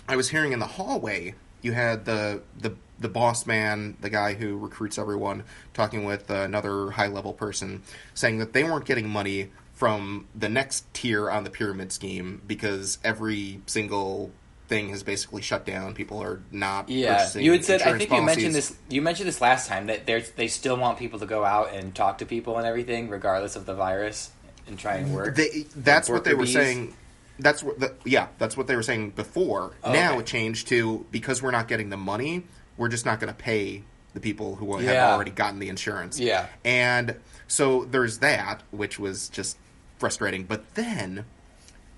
[0.08, 4.34] i was hearing in the hallway you had the the the boss man the guy
[4.34, 7.82] who recruits everyone talking with another high level person
[8.13, 12.99] saying that they weren't getting money from the next tier on the pyramid scheme because
[13.03, 14.32] every single
[14.67, 17.82] thing has basically shut down people are not Yeah, you had said.
[17.82, 18.75] I think you mentioned this.
[18.89, 21.93] You mentioned this last time that they they still want people to go out and
[21.93, 24.32] talk to people and everything, regardless of the virus,
[24.67, 25.36] and try and work.
[25.36, 26.53] They, that's what they were bees.
[26.53, 26.95] saying.
[27.39, 27.80] That's what.
[27.80, 29.74] The, yeah, that's what they were saying before.
[29.84, 32.43] Oh, now it changed to because we're not getting the money,
[32.78, 35.12] we're just not going to pay the people who have Yeah.
[35.13, 36.19] already gotten the insurance.
[36.19, 36.46] Yeah.
[36.63, 37.15] and
[37.48, 39.58] so there's that, which was just
[39.98, 40.43] frustrating.
[40.43, 41.26] But then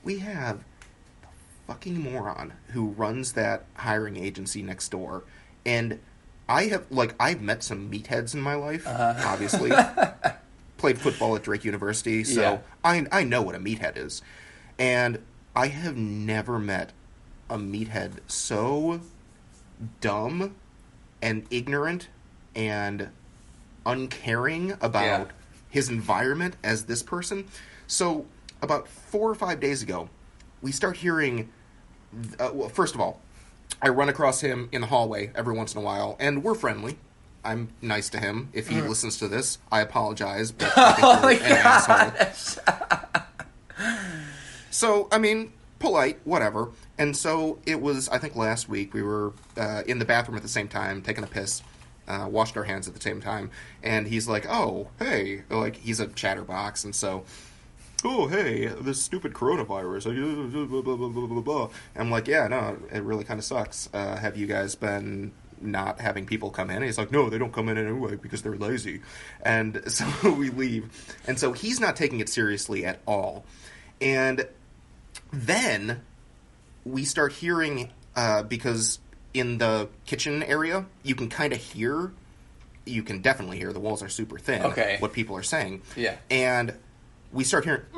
[0.04, 0.60] we have
[1.21, 1.28] the
[1.67, 5.24] fucking moron who runs that hiring agency next door,
[5.65, 6.00] and
[6.48, 9.15] I have like I've met some meatheads in my life, Uh-huh.
[9.28, 9.71] obviously.
[10.78, 12.58] Played football at Drake University, so Yeah.
[12.84, 14.21] I I know what a meathead is,
[14.79, 15.19] and
[15.55, 16.91] I have never met
[17.49, 19.01] a meathead so
[20.01, 20.55] dumb
[21.21, 22.09] and ignorant
[22.55, 23.09] and
[23.85, 25.33] uncaring about Yeah.
[25.69, 27.45] his environment as this person.
[27.88, 28.25] So
[28.61, 30.09] about four or five days ago,
[30.61, 31.49] we start hearing.
[32.39, 33.21] Uh, well, first of all,
[33.81, 36.97] I run across him in the hallway every once in a while, and we're friendly.
[37.43, 38.49] I'm nice to him.
[38.53, 42.99] If he listens to this, I apologize, but I think Oh you're my an asshole.
[44.75, 46.71] So, I mean, polite, whatever.
[46.97, 50.43] And so it was, I think last week, we were uh, in the bathroom at
[50.43, 51.63] the same time, taking a piss,
[52.09, 53.51] uh, washed our hands at the same time.
[53.81, 55.43] And he's like, oh, hey.
[55.49, 56.83] Like, he's a chatterbox.
[56.83, 57.23] And so,
[58.03, 60.13] oh, hey, this stupid coronavirus.
[60.59, 61.69] Blah, blah, blah, blah, blah, blah.
[61.95, 63.88] I'm like, yeah, no, it really kind of sucks.
[63.93, 66.75] Uh, have you guys been not having people come in?
[66.75, 69.03] And he's like, no, they don't come in anyway because they're lazy.
[69.41, 71.15] And so we leave.
[71.27, 73.45] And so he's not taking it seriously at all.
[74.01, 74.45] And
[75.36, 76.02] then
[76.86, 79.00] we start hearing uh, because
[79.34, 82.12] in the kitchen area you can kind of hear
[82.86, 84.98] you can definitely hear the walls are super thin Okay.
[85.00, 86.15] what people are saying Yeah.
[86.30, 86.74] and
[87.34, 87.82] we start hearing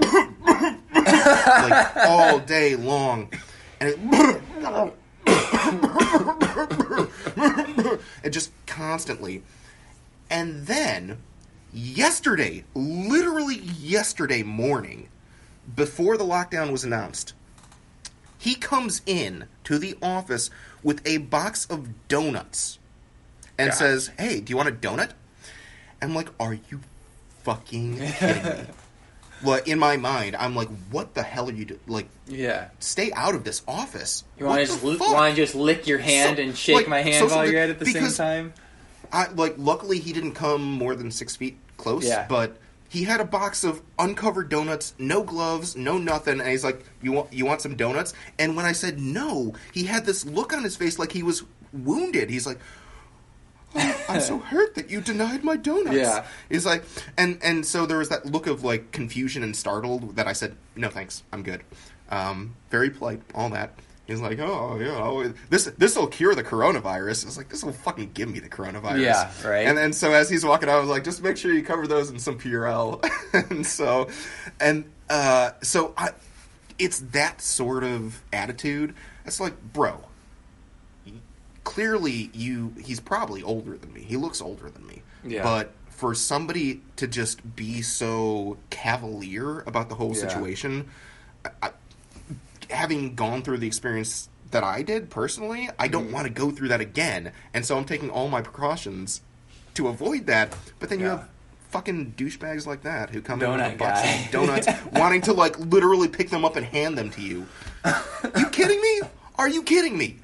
[0.95, 3.29] like all day long
[3.79, 3.99] and it,
[8.23, 9.43] and just constantly
[10.29, 11.17] and then
[11.73, 15.09] yesterday literally yesterday morning
[15.75, 17.33] before the lockdown was announced
[18.39, 20.49] he comes in to the office
[20.83, 22.77] with a box of donuts
[23.57, 23.77] and God.
[23.77, 25.09] says, "Hey, do you want a donut?"
[26.01, 26.81] I'm like, "Are you
[27.43, 28.65] fucking kidding me?"
[29.43, 31.79] well, in my mind, I'm like, "What the hell are you doing?
[31.87, 32.67] Like, Yeah.
[32.79, 35.97] stay out of this office." You want to just li- want to just lick your
[35.97, 38.11] hand So- and shake like, my hand social while you're at it at the same
[38.11, 38.53] time?
[39.11, 39.55] I like.
[39.57, 42.05] Luckily, he didn't come more than six feet close.
[42.05, 42.27] Yeah.
[42.29, 42.57] But
[42.89, 47.11] he had a box of uncovered donuts, no gloves, no nothing, and he's like, "You
[47.11, 50.63] want you want some donuts?" And when I said no, he had this look on
[50.63, 52.29] his face like he was wounded.
[52.29, 52.59] He's like.
[53.75, 55.97] "Oh, I'm so hurt that you denied my donuts.
[55.97, 56.25] Yeah.
[56.49, 56.83] He's like,
[57.17, 60.55] and and so there was that look of like confusion and startled that I said,
[60.75, 61.63] no thanks, I'm good.
[62.09, 63.77] Um, very polite, all that.
[64.07, 67.25] He's like, oh yeah, this this will cure the coronavirus.
[67.25, 69.01] I was like, this will fucking give me the coronavirus.
[69.01, 69.67] Yeah, right.
[69.67, 71.87] And then so as he's walking out, I was like, just make sure you cover
[71.87, 73.03] those in some Purell.
[73.51, 74.07] and so,
[74.61, 76.11] and uh, so I,
[76.79, 78.95] it's that sort of attitude.
[79.25, 79.99] It's like, bro,
[81.65, 84.01] clearly you he's probably older than me.
[84.01, 85.01] He looks older than me.
[85.25, 85.43] Yeah.
[85.43, 90.21] But for somebody to just be so cavalier about the whole Yeah.
[90.21, 90.87] situation,
[91.61, 91.71] I,
[92.69, 95.91] having gone through the experience that I did personally, I Mm.
[95.91, 97.31] don't want to go through that again.
[97.53, 99.21] And so I'm taking all my precautions
[99.75, 100.55] to avoid that.
[100.79, 101.27] But then you have
[101.69, 105.33] fucking douchebags like that who come in with Donut a box of donuts, wanting to
[105.33, 107.45] like literally pick them up and hand them to you.
[108.37, 109.01] you kidding me?
[109.37, 110.17] Are you kidding me?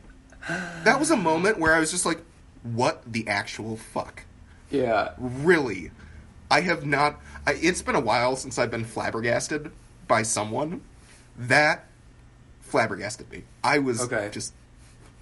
[0.84, 2.20] That was a moment where I was just like,
[2.64, 4.24] "What the actual fuck?"
[4.72, 5.12] Yeah.
[5.18, 5.92] Really,
[6.52, 7.20] I have not.
[7.46, 9.72] I, it's been a while since I've been flabbergasted
[10.08, 10.82] by someone.
[11.38, 11.86] That
[12.74, 13.44] flabbergasted me.
[13.64, 14.30] I was Okay.
[14.32, 14.52] just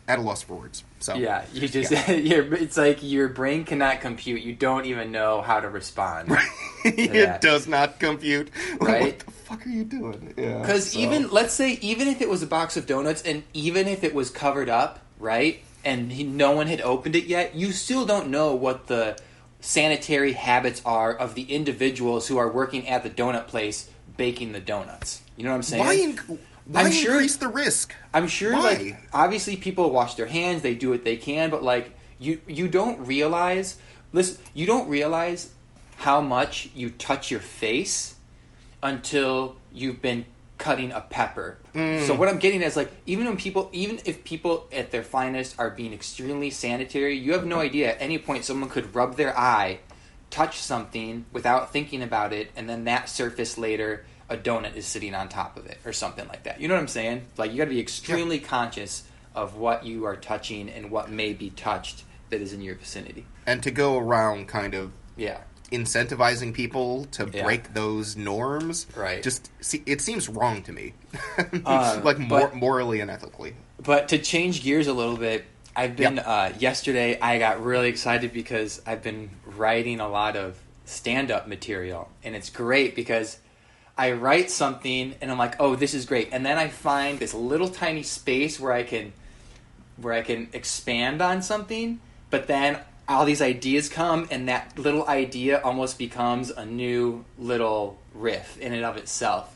[0.07, 0.85] at a loss for words.
[1.01, 2.11] So Yeah, you just Yeah.
[2.29, 4.41] you're, it's like your brain cannot compute.
[4.41, 6.31] You don't even know how to respond.
[6.85, 7.41] it that.
[7.41, 8.49] does not compute.
[8.79, 9.01] Right?
[9.01, 10.33] What the fuck are you doing?
[10.37, 10.59] Yeah.
[10.59, 13.87] Because so- even let's say even if it was a box of donuts and even
[13.89, 17.73] if it was covered up, right, and he, no one had opened it yet, you
[17.73, 19.17] still don't know what the
[19.59, 24.59] sanitary habits are of the individuals who are working at the donut place baking the
[24.61, 25.21] donuts.
[25.37, 25.83] You know what I'm saying?
[25.85, 26.39] Why, inc-
[26.71, 27.93] why I'm sure- increase the risk?
[28.13, 28.61] I'm sure Why?
[28.61, 32.67] like obviously people wash their hands, they do what they can, but like you you
[32.67, 33.77] don't realize
[34.13, 35.51] listen, you don't realize
[35.97, 38.15] how much you touch your face
[38.81, 40.25] until you've been
[40.57, 41.57] cutting a pepper.
[41.73, 42.05] Mm.
[42.05, 45.59] So what I'm getting is like even when people even if people at their finest
[45.59, 49.37] are being extremely sanitary, you have no idea at any point someone could rub their
[49.37, 49.79] eye,
[50.29, 55.13] touch something without thinking about it, and then that surface later a donut is sitting
[55.13, 56.59] on top of it or something like that.
[56.61, 57.25] You know what I'm saying?
[57.37, 59.03] Like you got to be extremely conscious
[59.35, 63.25] of what you are touching and what may be touched that is in your vicinity.
[63.45, 65.39] And to go around kind of Yeah.
[65.71, 67.43] incentivizing people to Yeah.
[67.43, 69.21] break those norms, Right.
[69.21, 70.93] Just see, it seems wrong to me,
[71.65, 73.55] Uh, like but- morally and ethically.
[73.81, 77.17] But to change gears a little bit, I've been uh, yesterday.
[77.19, 82.49] I got really excited because I've been writing a lot of stand-up material, and it's
[82.49, 83.37] great because
[84.01, 87.35] I write something and I'm like, "Oh, this is great," and then I find this
[87.35, 89.13] little tiny space where I can
[89.97, 91.99] where I can expand on something,
[92.31, 97.99] but then all these ideas come, and that little idea almost becomes a new little
[98.15, 99.55] riff in and of itself,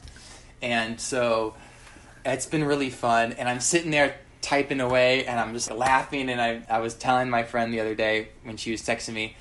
[0.62, 1.55] and so
[2.23, 6.41] it's been really fun and i'm sitting there typing away and i'm just laughing and
[6.41, 9.36] i, I was telling my friend the other day when she was texting me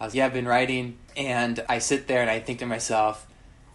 [0.00, 0.98] i was yeah i've been writing.
[1.14, 3.26] And i sit there and i think to myself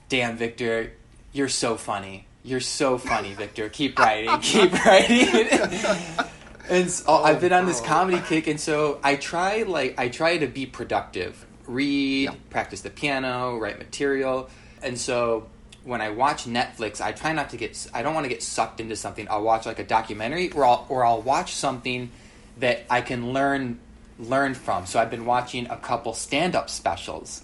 [0.10, 0.92] damn victor
[1.34, 5.28] you're so funny you're so funny victor keep writing keep writing
[6.70, 7.86] and so oh, i've been on this Oh.
[7.86, 12.36] comedy kick and so i try like i try to be productive read Yeah.
[12.50, 14.50] practice the piano write material
[14.82, 15.48] and so
[15.84, 17.88] when I watch Netflix, I try not to get.
[17.94, 19.26] I don't want to get sucked into something.
[19.30, 22.12] I'll watch like a documentary, or I'll or I'll watch something
[22.58, 23.80] that I can learn
[24.20, 24.86] learn from.
[24.86, 27.42] So I've been watching a couple stand up specials,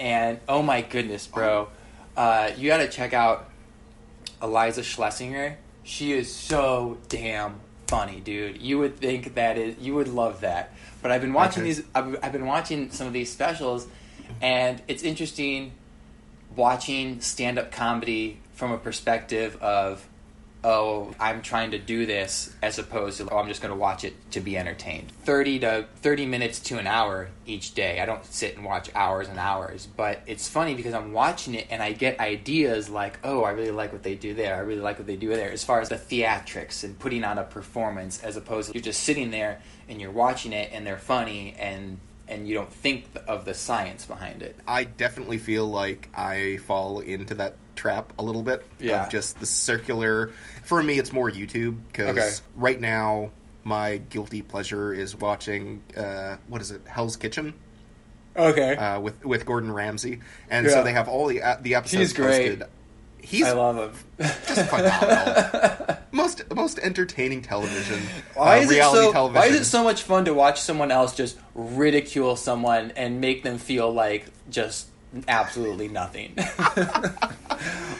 [0.00, 1.77] and oh my goodness, bro, oh.
[2.18, 3.48] Uh, you got to check out
[4.42, 5.54] Iliza Shlesinger.
[5.84, 8.60] She is so damn funny, dude.
[8.60, 10.72] You would think that is you would love that.
[11.00, 11.72] But I've been watching Okay.
[11.74, 11.84] these.
[11.94, 13.86] I've, I've been watching some of these specials,
[14.42, 15.70] and it's interesting
[16.56, 20.04] watching stand up comedy from a perspective of,
[20.64, 24.04] oh, I'm trying to do this, as opposed to, oh, I'm just going to watch
[24.04, 25.12] it to be entertained.
[25.22, 28.00] 30 to 30 minutes to an hour each day.
[28.00, 31.68] I don't sit and watch hours and hours, but it's funny because I'm watching it
[31.70, 34.56] and I get ideas like, oh, I really like what they do there.
[34.56, 35.50] I really like what they do there.
[35.50, 39.04] As far as the theatrics and putting on a performance, as opposed to you're just
[39.04, 43.46] sitting there and you're watching it and they're funny and and you don't think of
[43.46, 44.54] the science behind it.
[44.66, 48.66] I definitely feel like I fall into that trap a little bit.
[48.78, 49.04] Yeah.
[49.06, 50.32] Of just the circular.
[50.64, 52.30] For me, it's more YouTube because Okay.
[52.56, 53.30] right now
[53.64, 57.54] my guilty pleasure is watching uh, what is it, Hell's Kitchen,
[58.36, 58.76] Okay.
[58.76, 60.72] uh, with with Gordon Ramsay, and Yeah.
[60.72, 62.58] so they have all the uh, the episodes He's great.
[62.58, 62.68] posted.
[63.20, 64.26] He's I love him.
[64.46, 65.96] just phenomenal.
[66.12, 68.00] most most entertaining television.
[68.34, 69.12] Why uh, is it so?
[69.12, 69.40] television.
[69.40, 73.42] Why is it so much fun to watch someone else just ridicule someone and make
[73.42, 74.87] them feel like just
[75.28, 76.34] absolutely nothing?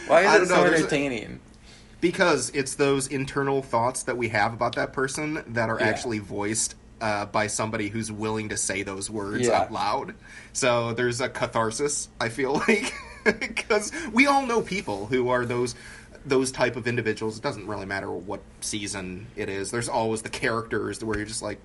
[0.07, 1.41] Why is it so know, there's a- entertaining?
[2.01, 5.87] because it's those internal thoughts that we have about that person that are Yeah.
[5.87, 9.63] actually voiced uh, by somebody who's willing to say those words Yeah.
[9.63, 10.15] out loud.
[10.53, 12.09] So there's a catharsis.
[12.21, 12.95] I feel like
[13.25, 15.75] because we all know people who are those
[16.25, 17.37] those type of individuals.
[17.39, 19.71] It doesn't really matter what season it is.
[19.71, 21.59] There's always the characters where you're just like,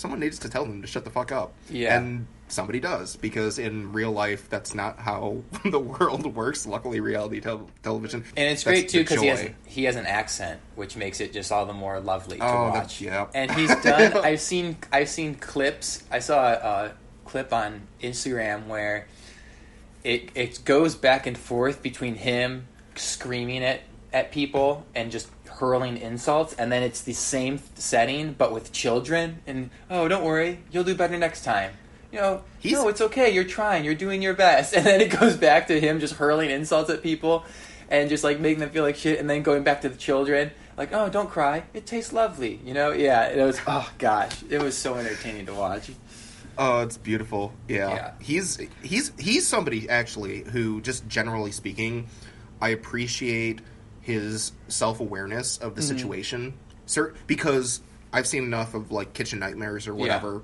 [0.00, 1.52] someone needs to tell them to shut the fuck up.
[1.68, 1.96] Yeah.
[1.98, 6.66] and somebody does because in real life that's not how the world works.
[6.66, 10.60] Luckily, reality tel- television And it's great too because he has he has an accent,
[10.74, 13.00] which makes it just all the more lovely to Oh, watch.
[13.00, 13.28] yeah.
[13.34, 14.16] And he's done.
[14.24, 16.02] I've seen I've seen clips.
[16.10, 16.54] I saw a,
[16.86, 16.92] a
[17.24, 19.06] clip on Instagram where
[20.02, 23.82] it it goes back and forth between him screaming at
[24.12, 25.28] at people and just
[25.60, 29.40] hurling insults, and then it's the same setting but with children.
[29.46, 31.72] And oh, don't worry, you'll do better next time.
[32.10, 33.30] You know, He's- no, it's okay.
[33.30, 33.84] You're trying.
[33.84, 34.74] You're doing your best.
[34.76, 37.44] And then it goes back to him just hurling insults at people,
[37.88, 39.20] and just like making them feel like shit.
[39.20, 41.64] And then going back to the children, like, oh, don't cry.
[41.74, 42.58] It tastes lovely.
[42.64, 42.90] You know?
[42.92, 43.28] Yeah.
[43.28, 43.60] It was.
[43.66, 45.90] Oh gosh, it was so entertaining to watch.
[46.58, 47.52] Oh, it's beautiful.
[47.68, 47.88] Yeah.
[47.90, 48.10] Yeah.
[48.20, 52.08] He's he's he's somebody actually who just generally speaking,
[52.60, 53.60] I appreciate
[54.10, 55.84] his self-awareness of the Mhm.
[55.88, 56.54] situation.
[56.86, 57.80] Sir, because
[58.12, 60.42] I've seen enough of like Kitchen Nightmares or whatever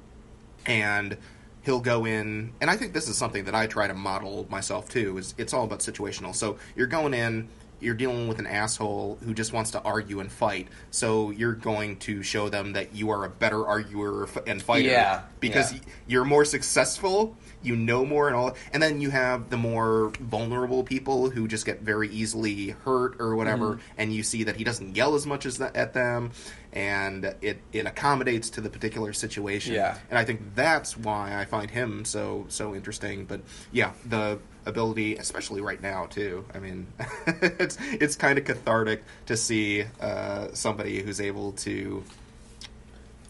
[0.64, 1.16] and
[1.62, 4.88] he'll go in and I think this is something that I try to model myself
[4.88, 6.34] too is it's all about situational.
[6.34, 7.48] So you're going in
[7.78, 10.66] you're dealing with an asshole who just wants to argue and fight.
[10.90, 14.88] So you're going to show them that you are a better arguer and fighter.
[14.88, 15.80] Yeah, Because yeah.
[16.06, 17.36] you're more successful,
[17.66, 18.56] you know more, and all.
[18.72, 23.36] And then you have the more vulnerable people who just get very easily hurt or
[23.36, 23.72] whatever.
[23.72, 23.94] Mm-hmm.
[23.98, 26.30] And you see that he doesn't yell as much as that at them,
[26.72, 29.74] and it it accommodates to the particular situation.
[29.74, 29.98] Yeah.
[30.10, 33.24] And I think that's why I find him so so interesting.
[33.24, 33.40] But
[33.72, 36.44] yeah, the ability, especially right now too.
[36.54, 36.86] I mean,
[37.26, 42.04] it's it's kind of cathartic to see uh, somebody who's able to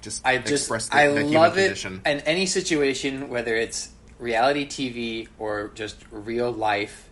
[0.07, 2.01] just I just I love it condition.
[2.07, 7.09] in any situation, whether it's reality TV or just real life.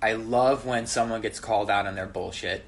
[0.00, 2.64] I love when someone gets called out on their bullshit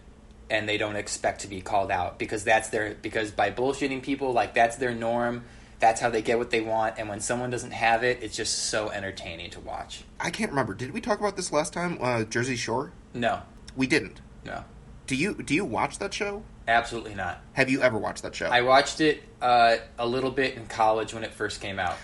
[0.50, 4.32] and they don't expect to be called out because that's their because by bullshitting people
[4.32, 5.44] like that's their norm.
[5.80, 8.70] That's how they get what they want, and when someone doesn't have it, it's just
[8.70, 10.04] so entertaining to watch.
[10.18, 10.72] I can't remember.
[10.72, 11.98] Did we talk about this last time?
[12.00, 12.92] Uh, Jersey Shore.
[13.12, 13.42] No,
[13.76, 14.20] We didn't.
[14.46, 14.64] no,
[15.06, 16.42] Do you do you watch that show?
[16.68, 17.40] absolutely not.
[17.54, 18.46] Have you ever watched that show?
[18.46, 21.96] I watched it uh, a little bit in college when it first came out.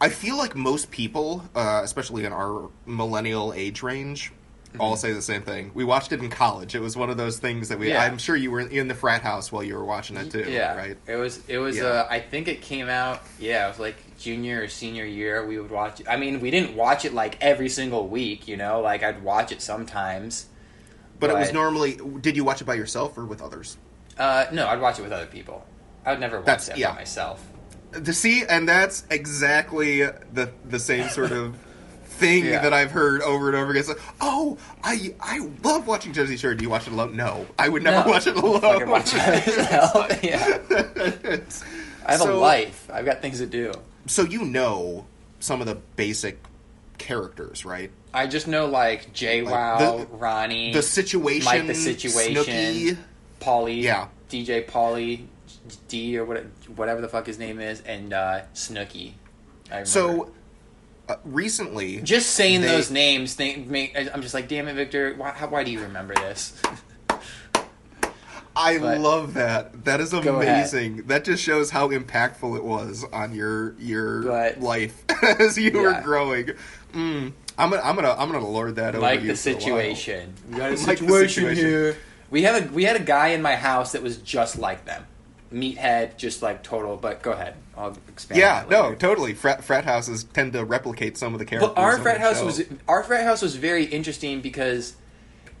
[0.00, 4.32] I feel like most people, uh, especially in our millennial age range,
[4.78, 5.00] all Mm-hmm.
[5.00, 5.70] say the same thing.
[5.72, 6.74] We watched it in college.
[6.74, 7.88] It was one of those things that we.
[7.88, 8.02] Yeah.
[8.02, 10.44] I'm sure you were in the frat house while you were watching it too.
[10.46, 10.98] Yeah, Right.
[11.06, 11.40] It was.
[11.48, 11.78] It was.
[11.78, 11.84] Yeah.
[11.84, 13.22] Uh, I think it came out.
[13.38, 15.46] Yeah, it was like junior or senior year.
[15.46, 16.00] We would watch.
[16.00, 16.06] it.
[16.10, 18.48] I mean, we didn't watch it like every single week.
[18.48, 20.46] You know, like I'd watch it sometimes.
[21.20, 21.98] But it was normally.
[22.20, 23.78] Did you watch it by yourself or with others?
[24.18, 25.64] Uh, no, I'd watch it with other people.
[26.04, 26.90] I would never watch That's- that yeah.
[26.90, 27.42] by myself.
[27.92, 31.56] To see, and that's exactly the the same sort of
[32.06, 32.62] thing Yeah.
[32.62, 33.80] that I've heard over and over again.
[33.80, 36.54] It's like, oh, I I love watching Jersey Shore.
[36.54, 37.16] Do you watch it alone?
[37.16, 38.12] No, I would never No.
[38.12, 38.88] watch it alone.
[38.88, 40.58] Watch it yeah,
[42.06, 42.88] I have So- a life.
[42.92, 43.72] I've got things to do.
[44.06, 45.06] so you know
[45.40, 46.38] some of the basic
[46.98, 47.90] characters, right?
[48.14, 52.96] I just know like Like, the- Ronnie, The situation, Mike the Situation, Snooki.
[53.40, 54.08] Pauly, Yeah.
[54.30, 55.26] DJ Pauly,
[55.88, 56.44] D or what,
[56.74, 59.12] whatever the fuck his name is, and uh, Snooki.
[59.84, 60.30] So
[61.08, 65.14] uh, recently, just saying they- those names, think, make, I'm just like, damn it, Victor.
[65.16, 66.60] Why, how, why do you remember this?
[68.58, 69.84] I but- love that.
[69.84, 71.06] That is amazing.
[71.08, 76.00] That just shows how impactful it was on your your But- life as you were
[76.02, 76.50] growing.
[76.94, 79.52] Mm, I'm gonna I'm gonna I'm gonna lord that over Mike you the for a
[79.52, 79.60] while.
[79.60, 80.32] situation.
[80.50, 81.64] We got a Mike the situation Situation.
[81.66, 81.96] here.
[82.30, 85.04] We have a we had a guy in my house that was just like them.
[85.52, 86.96] Meathead, just like total.
[86.96, 88.40] But go ahead, I'll expand.
[88.40, 89.34] Yeah, no, totally.
[89.34, 91.72] Frat, frat houses tend to replicate some of the characters.
[91.74, 92.46] But our frat house show.
[92.46, 94.96] was our frat house was very interesting because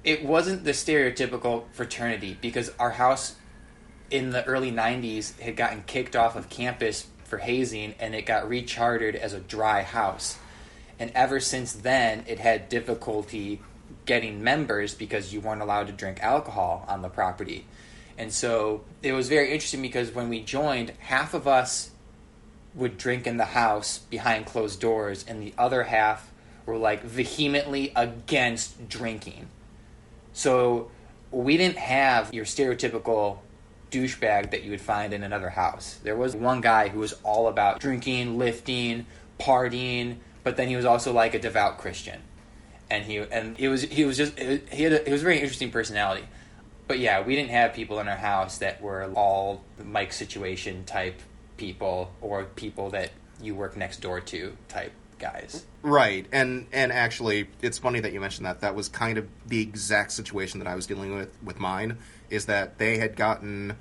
[0.04, 3.34] it wasn't the stereotypical fraternity because our house
[4.10, 8.44] in the early 90s had gotten kicked off of campus for hazing and it got
[8.44, 10.38] rechartered as a dry house.
[10.98, 13.60] And ever since then it had difficulty
[14.06, 17.66] getting members because you weren't allowed to drink alcohol on the property.
[18.18, 21.90] And so it was very interesting because when we joined, half of us
[22.74, 26.30] would drink in the house behind closed doors, and the other half
[26.66, 29.48] were like vehemently against drinking.
[30.32, 30.90] So
[31.30, 33.38] we didn't have your stereotypical
[33.90, 35.98] douchebag that you would find in another house.
[36.02, 39.06] There was one guy who was all about drinking, lifting,
[39.38, 42.20] partying, but then he was also like a devout Christian.
[42.90, 45.24] And he and it was he was just it, he had a, it was a
[45.24, 46.24] very interesting personality.
[46.88, 51.20] But yeah, we didn't have people in our house that were all Mike situation type
[51.56, 53.10] people or people that
[53.40, 55.64] you work next door to type guys.
[55.82, 58.60] Right, and and actually, it's funny that you mentioned that.
[58.60, 61.98] That was kind of the exact situation that I was dealing with with mine.
[62.30, 63.76] Is that they had gotten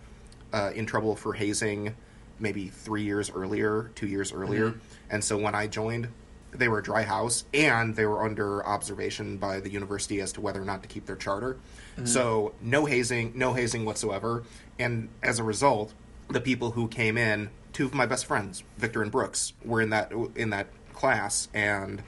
[0.54, 1.96] uh, in trouble for hazing
[2.40, 4.76] maybe three years earlier, two years earlier,
[5.10, 6.10] and so when I joined,
[6.58, 10.42] they were a dry house and they were under observation by the university as to
[10.42, 11.58] whether or not to keep their charter.
[11.96, 12.06] Mm-hmm.
[12.06, 14.44] So no hazing, no hazing whatsoever,
[14.80, 15.94] and as a result,
[16.30, 19.90] the people who came in, two of my best friends, Victor and Brooks, were in
[19.92, 22.02] that in that class and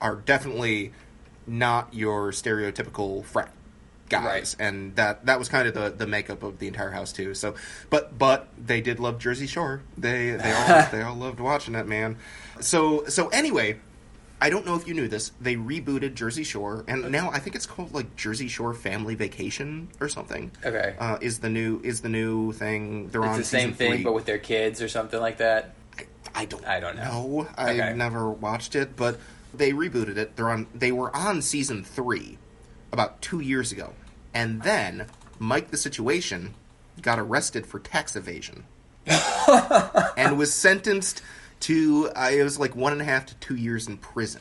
[0.00, 0.92] are definitely
[1.46, 3.52] not your stereotypical frat
[4.08, 4.56] guys.
[4.58, 4.66] Right.
[4.66, 7.34] and that that was kind of the the makeup of the entire house too.
[7.34, 7.54] So
[7.90, 9.82] but but they did love jersey shore.
[9.96, 12.16] They they all they all loved watching it man.
[12.60, 13.78] So so anyway
[14.40, 17.56] i don't know if you knew this they rebooted jersey shore and now i think
[17.56, 20.94] it's called like jersey shore family vacation or something Okay.
[20.98, 24.02] uh, is the new is the new thing they're it's on the same thing three.
[24.04, 25.74] but with their kids or something like that.
[26.34, 26.64] I don't.
[26.66, 27.48] I don't know.
[27.56, 27.94] I've Okay.
[27.94, 29.18] never watched it, but
[29.54, 30.36] they rebooted it.
[30.36, 30.66] They're on.
[30.74, 32.38] They were on season three
[32.92, 33.94] about two years ago,
[34.34, 35.06] and then
[35.40, 36.54] Mike the Situation
[37.02, 38.64] got arrested for tax evasion
[40.16, 41.22] and was sentenced
[41.60, 42.10] to.
[42.14, 44.40] Uh, it was like one and a half to two years in prison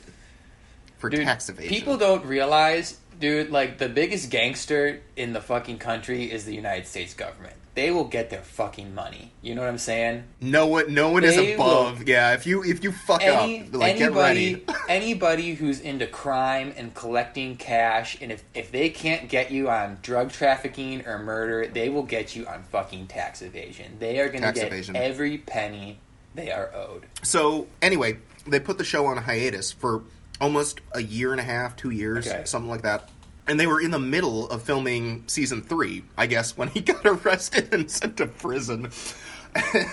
[0.98, 1.70] for Dude, tax evasion.
[1.74, 6.86] people don't realize Dude, like the biggest gangster in the fucking country is the United
[6.88, 7.56] States government.
[7.74, 9.32] They will get their fucking money.
[9.44, 10.24] You know what I'm saying?
[10.42, 12.00] No one, no one is above.
[12.00, 14.66] will- Yeah, if you if you fuck Any, up, like get anybody, ready.
[14.90, 20.00] anybody who's into crime and collecting cash, and if if they can't get you on
[20.02, 23.98] drug trafficking or murder, they will get you on fucking tax evasion.
[24.00, 24.96] They are going to Tax get evasion.
[24.96, 26.00] every penny
[26.36, 27.06] they are owed.
[27.24, 30.04] So anyway, they put the show on a hiatus for
[30.40, 32.44] almost a year and a half, two years, Okay.
[32.46, 33.10] something like that.
[33.48, 37.06] And they were in the middle of filming season three, I guess, when he got
[37.06, 38.92] arrested and sent to prison.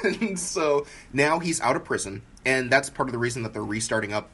[0.03, 3.64] And so now he's out of prison, and that's part of the reason that they're
[3.64, 4.28] restarting up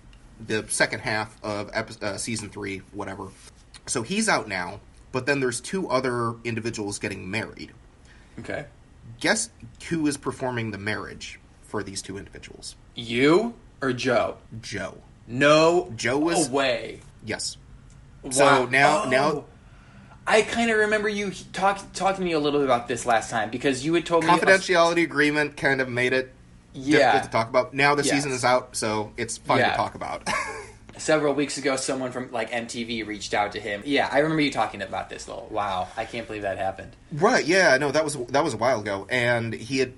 [0.45, 3.29] the second half of epi- uh, season three, whatever.
[3.87, 4.81] So he's out now,
[5.13, 7.71] but then there's two other individuals getting married.
[8.41, 8.65] Okay.
[9.21, 9.51] Guess
[9.89, 11.39] who is performing the marriage
[11.71, 12.75] for these two individuals?
[12.95, 14.37] You or Joe?
[14.61, 14.99] Joe.
[15.27, 17.01] No, Joe was- away.
[17.25, 17.57] Yes.
[18.23, 18.31] Wow.
[18.33, 19.09] So now- oh.
[19.09, 19.45] now-
[20.27, 23.31] I kind of remember you talk talking to me a little bit about this last
[23.31, 26.33] time because you had told me confidentiality agreement kind of made it
[26.73, 26.99] Yeah.
[26.99, 27.75] difficult to talk about.
[27.75, 28.15] Now the Yes.
[28.15, 29.71] season is out, so it's fun Yeah.
[29.71, 30.29] to talk about.
[30.99, 33.83] several weeks ago someone from like MTV reached out to him.
[33.87, 35.47] Yeah, I remember you talking about this though.
[35.51, 36.95] Wow, I can't believe that happened.
[37.13, 37.45] right?
[37.45, 37.77] Yeah.
[37.79, 39.95] No, that was that was a while ago, and he had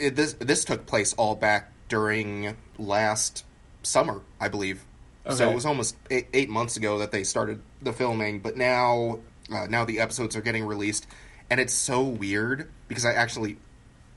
[0.00, 0.32] it, this.
[0.34, 3.44] This took place all back during last
[3.82, 4.84] summer, I believe.
[5.28, 9.20] So it was almost eight, eight months ago that they started the filming, but now
[9.52, 11.06] uh, now the episodes are getting released,
[11.50, 13.58] and it's so weird because I actually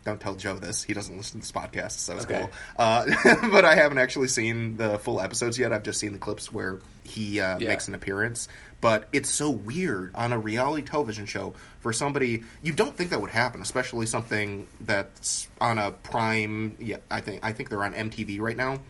[0.06, 0.82] don't tell Joe this.
[0.84, 2.40] He doesn't listen to this podcast, so it's Okay.
[2.40, 2.50] cool.
[2.78, 3.06] Uh,
[3.52, 5.72] but I haven't actually seen the full episodes yet.
[5.72, 7.68] I've just seen the clips where he uh, Yeah.
[7.70, 8.48] makes an appearance.
[8.84, 13.22] But it's so weird on a reality television show for somebody you don't think that
[13.22, 16.76] would happen, especially something that's on a prime.
[16.80, 18.82] Yeah, I think I think they're on MTV right now.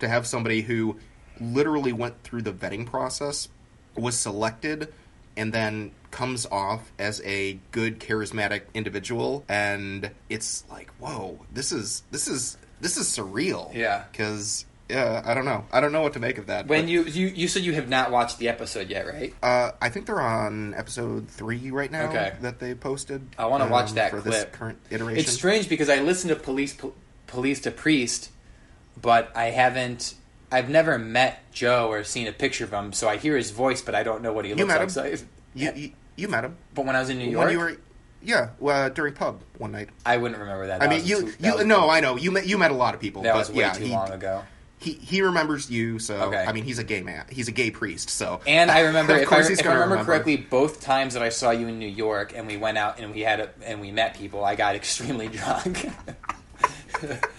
[0.00, 0.96] To have somebody who
[1.38, 3.48] literally went through the vetting process,
[3.94, 4.94] was selected,
[5.36, 12.04] and then comes off as a good charismatic individual and it's like whoa this is
[12.12, 14.04] this is this is surreal Yeah.
[14.12, 16.88] because yeah i don't know i don't know what to make of that When but,
[16.90, 19.34] you you you said you have not watched the episode yet, right?
[19.42, 22.34] uh, i think they're on episode three right now Okay.
[22.42, 24.52] that they posted I wanna watch that for this clip.
[24.52, 26.94] current iteration It's strange because I listened to Police Pol-
[27.26, 28.30] Police to Priest,
[29.00, 30.14] but I haven't.
[30.52, 33.82] I've never met Joe or seen a picture of him, so I hear his voice,
[33.82, 34.82] but I don't know what he looks met like.
[34.82, 34.88] him?
[34.90, 35.24] So if-
[35.54, 37.76] you, you, you met him but when I was in New York, when you were
[38.22, 40.82] yeah well, during pub one night I wouldn't remember that.
[40.82, 43.00] i mean you too- you no i know you met you met a lot of
[43.00, 44.42] people That but was way yeah too he, long ago.
[44.84, 46.44] He he remembers you so Okay.
[46.46, 49.22] i mean he's a gay man he's a gay priest so And I remember, Of
[49.22, 50.12] if I, course he's if I remember, remember.
[50.12, 53.12] correctly, both times that I saw you in New York and we went out and
[53.14, 55.88] we had a, and we met people, I got extremely drunk.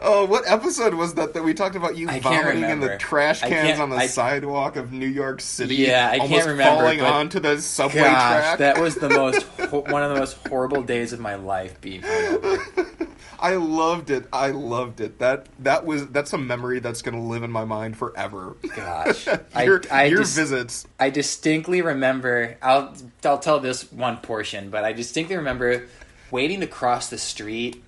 [0.00, 3.40] Oh, what episode was that that we talked about you I vomiting in the trash
[3.40, 5.74] cans on the I- sidewalk of New York City?
[5.74, 8.58] Yeah, I can't remember, falling onto the subway Gosh, track.
[8.60, 12.02] that was the most ho- one of the most horrible days of my life being
[12.02, 13.08] hungover.
[13.40, 14.26] I loved it.
[14.32, 15.18] I loved it.
[15.20, 18.56] That that was that's a memory that's going to live in my mind forever.
[18.74, 20.86] Gosh, I- your I your just- visits.
[20.98, 22.56] I distinctly remember.
[22.62, 25.86] I'll I'll tell this one portion, but I distinctly remember
[26.30, 27.82] waiting to cross the street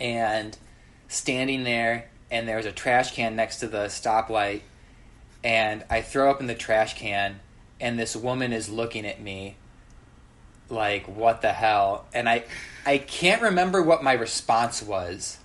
[0.00, 0.56] and
[1.08, 4.62] standing there, and there was a trash can next to the stoplight,
[5.44, 7.40] and I throw up in the trash can,
[7.80, 9.56] and this woman is looking at me
[10.72, 12.44] like, "What the hell?" And I
[12.84, 15.38] I can't remember what my response was.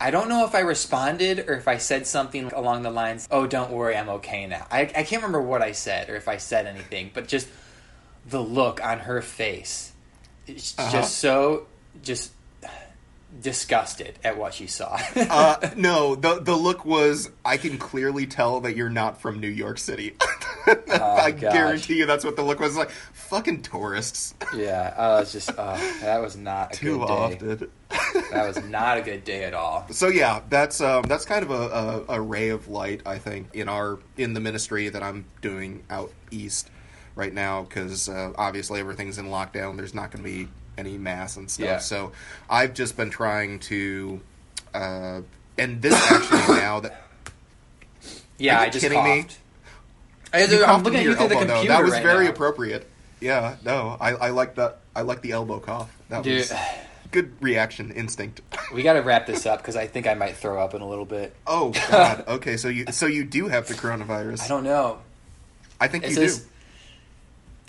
[0.00, 3.46] I don't know if I responded or if I said something along the lines, "Oh,
[3.46, 6.36] don't worry, I'm okay now." I, I can't remember what I said or if I
[6.38, 7.48] said anything, but just
[8.24, 9.92] the look on her face,
[10.46, 10.92] it's Uh-huh.
[10.92, 11.66] just so
[12.02, 12.30] just
[13.40, 14.98] disgusted at what she saw.
[15.30, 17.30] Uh, no, the the look was.
[17.44, 20.14] I can clearly tell that you're not from New York City.
[20.66, 21.40] I Oh, gosh.
[21.40, 22.90] guarantee you that's what the look was like.
[22.90, 24.34] Fucking tourists.
[24.54, 27.12] yeah, I was just, uh, that was not a Too good day.
[27.14, 27.70] often.
[28.32, 29.86] That was not a good day at all.
[29.90, 31.54] So yeah, that's um, that's kind of a,
[32.10, 35.84] a, a ray of light, I think, in our in the ministry that I'm doing
[35.90, 36.70] out east
[37.14, 39.76] right now, because uh, obviously everything's in lockdown.
[39.76, 41.66] There's not going to be any mass and stuff.
[41.66, 41.78] Yeah.
[41.78, 42.12] So
[42.48, 44.20] I've just been trying to,
[44.72, 45.20] uh,
[45.58, 47.02] and this actually now that
[48.38, 49.22] Yeah, Are you I just kidding me?
[49.22, 49.32] coughed.
[49.32, 49.38] You
[50.32, 51.54] I'm looking at you your through the elbow, though.
[51.54, 52.30] computer That was right very now.
[52.30, 52.86] appropriate.
[53.20, 54.80] Yeah, no, I, I like that.
[54.94, 55.90] I like the elbow cough.
[56.08, 56.38] That Dude.
[56.38, 56.52] was
[57.10, 58.40] good reaction instinct.
[58.72, 60.88] We got to wrap this up because I think I might throw up in a
[60.88, 61.34] little bit.
[61.46, 62.24] Oh God.
[62.28, 64.42] Okay, so you so you do have the coronavirus.
[64.42, 64.98] I don't know.
[65.80, 66.46] I think It you says, do.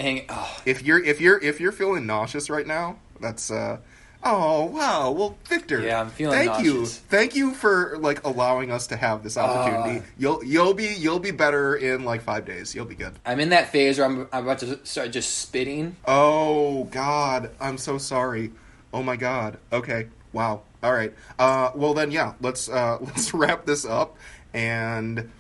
[0.03, 3.78] hang, oh, If you're if you're if you're feeling nauseous right now, that's uh
[4.22, 5.11] Oh wow!
[5.11, 9.24] Well, Victor, Yeah, I'm feeling Thank you, thank you for like allowing us to have
[9.24, 9.99] this opportunity.
[9.99, 10.09] Uh.
[10.17, 12.76] you'll you'll be you'll be better in like five days.
[12.76, 13.13] You'll be good.
[13.26, 15.95] I'm in that phase where I'm, I'm about to start just spitting.
[16.05, 18.51] Oh God, I'm so sorry.
[18.93, 19.57] Oh my God.
[19.72, 20.07] Okay.
[20.34, 20.63] Wow.
[20.84, 21.13] All right.
[21.38, 22.34] Uh, well then, yeah.
[22.41, 24.17] Let's uh, let's wrap this up,
[24.53, 25.32] and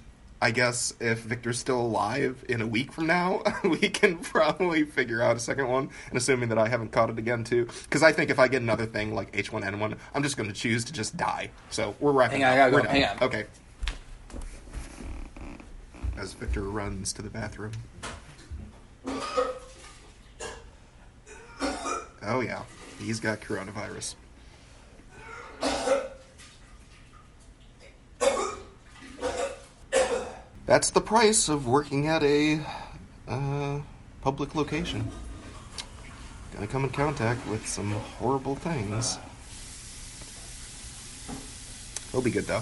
[0.41, 5.21] I guess if Victor's still alive in a week from now, we can probably figure
[5.21, 5.89] out a second one.
[6.07, 8.61] And assuming that I haven't caught it again too, because I think if I get
[8.61, 11.51] another thing like H1N1, I'm just going to choose to just die.
[11.71, 12.41] So we're wrapping.
[12.41, 12.71] Hang on, I up.
[12.71, 12.89] gotta go.
[12.89, 13.23] Hang on.
[13.23, 13.45] Okay.
[16.17, 17.71] As Victor runs to the bathroom.
[22.21, 22.63] Oh yeah,
[22.99, 24.15] he's got coronavirus.
[30.69, 32.59] That's the price of working at a
[33.27, 33.79] uh,
[34.21, 35.09] public location.
[36.53, 39.17] Gonna come in contact with some horrible things.
[42.11, 42.61] He'll be good though.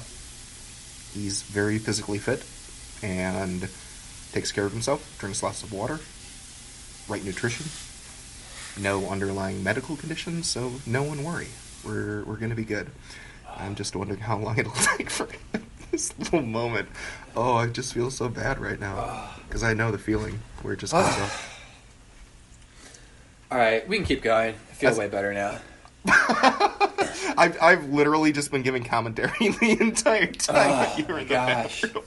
[1.12, 2.46] He's very physically fit
[3.04, 3.68] and
[4.32, 6.00] takes care of himself, drinks lots of water,
[7.10, 7.66] right nutrition,
[8.82, 11.50] no underlying medical conditions, so no one worry.
[11.84, 12.90] We're we're gonna be good.
[13.58, 15.28] I'm just wondering how long it'll take for
[15.98, 16.88] this little moment.
[17.36, 20.80] Oh, I just feel so bad right now because I know the feeling where it
[20.80, 21.32] just comes up.
[23.52, 24.54] All right, we can keep going.
[24.54, 25.60] I feel That's- way better now.
[27.40, 31.22] I've I've literally just been giving commentary the entire time Oh, that you were my
[31.22, 31.82] in the gosh.
[31.82, 32.04] bathroom.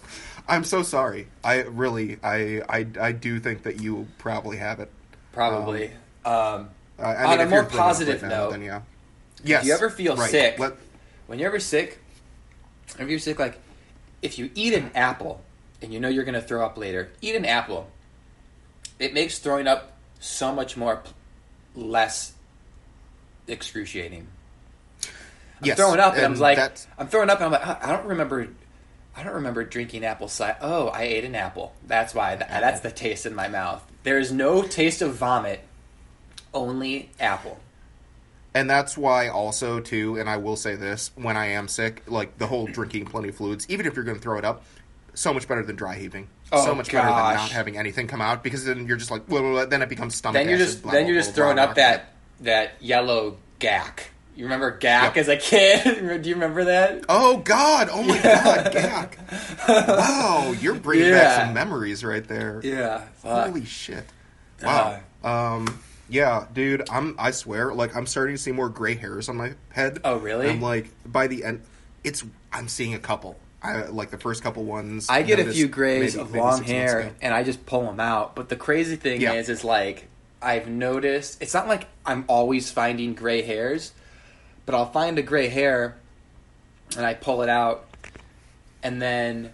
[0.48, 1.26] I'm so sorry.
[1.44, 4.90] I really I I I do think that you probably have it.
[5.32, 5.88] Probably.
[6.24, 8.80] Um, Uh, I On a if more positive right now, note, then yeah.
[9.44, 9.66] Yes.
[9.66, 10.30] you ever feel right.
[10.30, 10.76] sick- Let-
[11.26, 11.98] when you're ever sick,
[12.98, 13.58] if you're sick, like
[14.22, 15.42] if you eat an apple
[15.82, 17.88] and you know you're going to throw up later, eat an apple.
[18.98, 21.02] It makes throwing up so much more
[21.74, 22.32] less
[23.46, 24.26] excruciating.
[25.60, 27.78] I'm yes, throwing up and, I'm like, that's- I'm throwing up and I'm like, I
[27.90, 28.48] I don't remember.
[29.16, 30.56] I don't remember drinking apple cider.
[30.62, 31.74] Oh, I ate an apple.
[31.86, 32.36] That's why.
[32.36, 33.84] Th- that's the taste in my mouth.
[34.04, 35.60] There is no taste of vomit.
[36.54, 37.58] Only apple.
[38.54, 42.38] And that's why also too, and I will say this, when I am sick, like
[42.38, 44.64] the whole drinking plenty of fluids, even if you're going to throw it up,
[45.14, 46.28] so much better than dry heaving.
[46.52, 49.26] Oh, so much better than not having anything come out because then you're just like,
[49.28, 50.40] blah, blah, blah, then it becomes stomach.
[50.40, 54.10] then you're acid, just blah, then you're just throwing up that that yellow gack.
[54.34, 55.16] You remember Gak Yep.
[55.18, 55.82] as a kid?
[56.22, 57.04] Do you remember that?
[57.08, 57.88] Oh God!
[57.92, 58.72] Oh my God!
[58.72, 59.18] Gak.
[59.68, 62.60] Wow, you're bringing back some memories right there.
[62.64, 63.02] Yeah.
[63.22, 63.48] Fuck.
[63.48, 64.06] Holy shit!
[64.62, 65.00] Wow.
[65.22, 65.78] um.
[66.10, 66.88] Yeah, dude.
[66.90, 67.14] I'm.
[67.18, 67.72] I swear.
[67.72, 70.00] Like, I'm starting to see more gray hairs on my head.
[70.04, 70.50] Oh, really?
[70.50, 71.62] I'm like, by the end,
[72.04, 72.24] it's.
[72.52, 73.38] I'm seeing a couple.
[73.62, 75.06] I like the first couple ones.
[75.08, 78.00] I get a few grays maybe- of maybe long hair, and I just pull them
[78.00, 78.34] out.
[78.34, 79.34] But the crazy thing Yeah.
[79.34, 80.08] is, is like
[80.42, 81.40] I've noticed.
[81.42, 83.92] It's not like I'm always finding gray hairs,
[84.66, 85.96] but I'll find a gray hair,
[86.96, 87.86] and I pull it out,
[88.82, 89.52] and then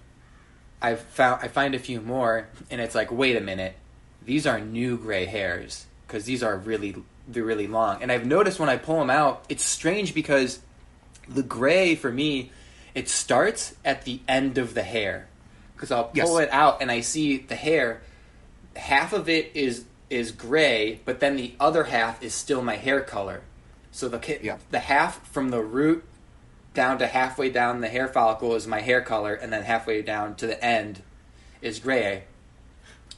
[0.80, 3.74] I found I find a few more, and it's like, wait a minute,
[4.24, 6.94] these are new gray hairs because these are really
[7.28, 8.02] they're really long.
[8.02, 10.60] And I've noticed when I pull them out, it's strange because
[11.28, 12.52] the gray for me,
[12.94, 15.26] it starts at the end of the hair
[15.74, 16.48] because I'll pull Yes.
[16.48, 18.00] it out and I see the hair.
[18.76, 23.00] Half of it is is gray, but then the other half is still my hair
[23.00, 23.42] color.
[23.90, 24.58] So the Yeah.
[24.70, 26.04] the half from the root
[26.74, 30.36] down to halfway down the hair follicle is my hair color, and then halfway down
[30.36, 31.02] to the end
[31.62, 32.24] is gray.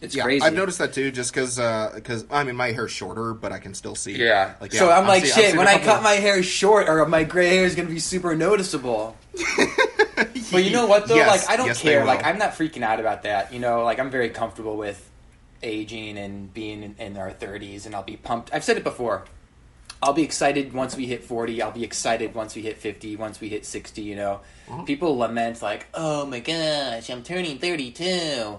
[0.01, 0.45] It's Yeah, crazy.
[0.45, 1.11] I've noticed that too.
[1.11, 1.57] Just because,
[1.95, 4.13] because I mean, my hair's shorter, but I can still see.
[4.17, 4.55] Yeah.
[4.61, 5.45] Like, so I'm, like, see- shit.
[5.47, 7.99] seeing When I couple- cut my hair short, or my gray hair is gonna be
[7.99, 9.17] super noticeable.
[10.51, 11.15] But you know what though?
[11.15, 12.05] Yes, like I don't yes, care.
[12.05, 13.53] Like I'm not freaking out about that.
[13.53, 15.09] You know, like I'm very comfortable with
[15.63, 18.53] aging and being in, in our 30s, and I'll be pumped.
[18.53, 19.25] I've said it before.
[20.03, 21.61] I'll be excited once we hit 40.
[21.63, 23.17] I'll be excited once we hit 50.
[23.17, 24.01] Once we hit 60.
[24.03, 24.85] You know, Mm-hmm.
[24.85, 28.59] people lament like, "Oh my gosh, I'm turning 32."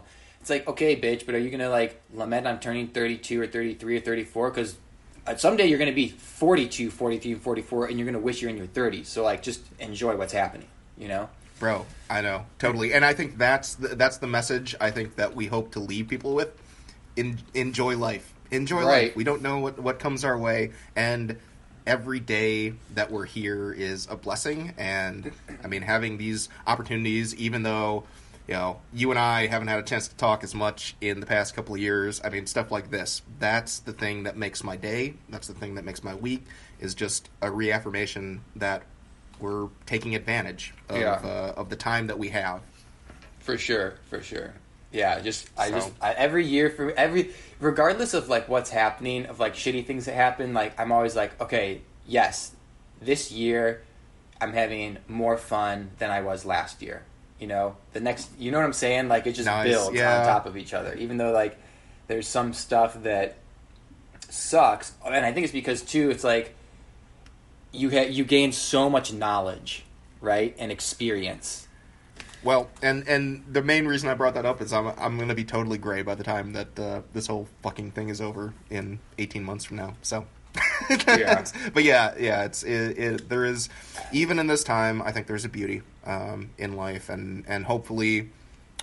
[0.49, 3.97] It's like, okay, bitch, but are you gonna like lament I'm turning 32 or 33
[3.97, 4.49] or 34?
[4.49, 4.77] Because
[5.27, 8.57] uh, someday you're gonna be 42, 43, and 44, and you're gonna wish you're in
[8.57, 9.05] your 30s.
[9.05, 10.67] So like, just enjoy what's happening.
[10.97, 11.29] You know.
[11.59, 15.35] Bro, I know totally, and I think that's the, that's the message I think that
[15.35, 16.49] we hope to leave people with.
[17.15, 19.09] In, enjoy life, enjoy Right.
[19.09, 19.15] life.
[19.15, 21.37] We don't know what what comes our way, and
[21.85, 24.73] every day that we're here is a blessing.
[24.79, 25.31] And
[25.63, 28.05] I mean, having these opportunities, even though
[28.49, 31.27] you know you and I haven't had a chance to talk as much in the
[31.27, 32.19] past couple of years.
[32.23, 33.21] I mean, stuff like this.
[33.37, 35.13] That's the thing that makes my day.
[35.29, 36.45] That's the thing that makes my week.
[36.79, 38.81] Is just a reaffirmation that
[39.39, 41.11] we're taking advantage of, Yeah.
[41.23, 42.61] uh, of the time that we have.
[43.39, 44.53] For sure, for sure.
[44.91, 47.29] Yeah, just I So- just I, every year for every
[47.59, 51.39] regardless of like what's happening of like shitty things that happen, like I'm always like,
[51.39, 52.53] okay, yes,
[52.99, 53.83] this year
[54.41, 57.03] I'm having more fun than I was last year.
[57.39, 59.07] You know, the next, you know what I'm saying?
[59.07, 60.19] Like it just Nice, builds yeah.
[60.19, 60.93] on top of each other.
[60.95, 61.57] Even though like
[62.07, 63.37] there's some stuff that
[64.29, 66.55] sucks, and I think it's because too, it's like
[67.71, 69.83] you ha- you gain so much knowledge,
[70.21, 71.67] right, and experience.
[72.43, 75.35] Well, and and the main reason I brought that up is I'm I'm going to
[75.35, 78.99] be totally gray by the time that uh, this whole fucking thing is over in
[79.17, 79.95] 18 months from now.
[80.01, 80.25] So,
[80.89, 81.43] Yeah.
[81.73, 83.29] but yeah, yeah, it's it, it.
[83.29, 83.67] There is
[84.13, 88.29] even in this time, I think there's a beauty um, in life, and and hopefully,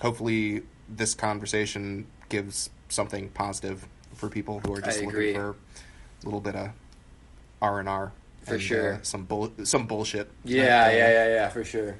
[0.01, 6.39] hopefully this conversation gives something positive for people who are just looking for a little
[6.41, 6.69] bit of
[7.61, 8.11] R and R.
[8.43, 8.99] For sure.
[9.03, 10.31] some bull, some bullshit.
[10.45, 11.97] Yeah, that, uh, yeah, yeah, yeah, for sure.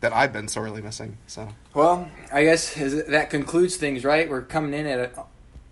[0.00, 1.18] That I've been sorely missing.
[1.26, 1.46] So.
[1.74, 4.28] Well, I guess is- that concludes things, right?
[4.28, 5.20] We're coming in at a,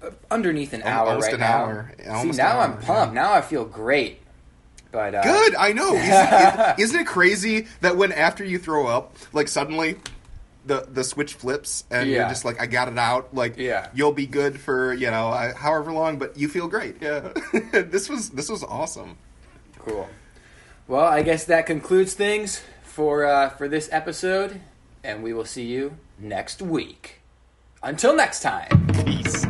[0.07, 1.65] uh, underneath an hour Almost right an now.
[1.65, 1.93] hour.
[2.11, 3.15] Almost See, now an I'm pumped.
[3.15, 3.23] yeah.
[3.23, 4.21] Now I feel great.
[4.93, 5.95] But uh, Good, I know.
[5.95, 9.97] Isn't it, isn't it crazy that when after you throw up, like suddenly
[10.67, 13.35] the the switch flips and you're just like, I got it out.
[13.35, 13.89] Like, Yeah.
[13.95, 16.97] you'll be good for you know I- however long, but you feel great.
[17.01, 17.33] Yeah,
[17.73, 19.17] this was this was awesome.
[19.79, 20.09] Cool.
[20.87, 24.61] Well, I guess that concludes things for uh, for this episode,
[25.03, 27.21] and we will see you next week.
[27.83, 28.87] Until next time.
[29.05, 29.42] Peace.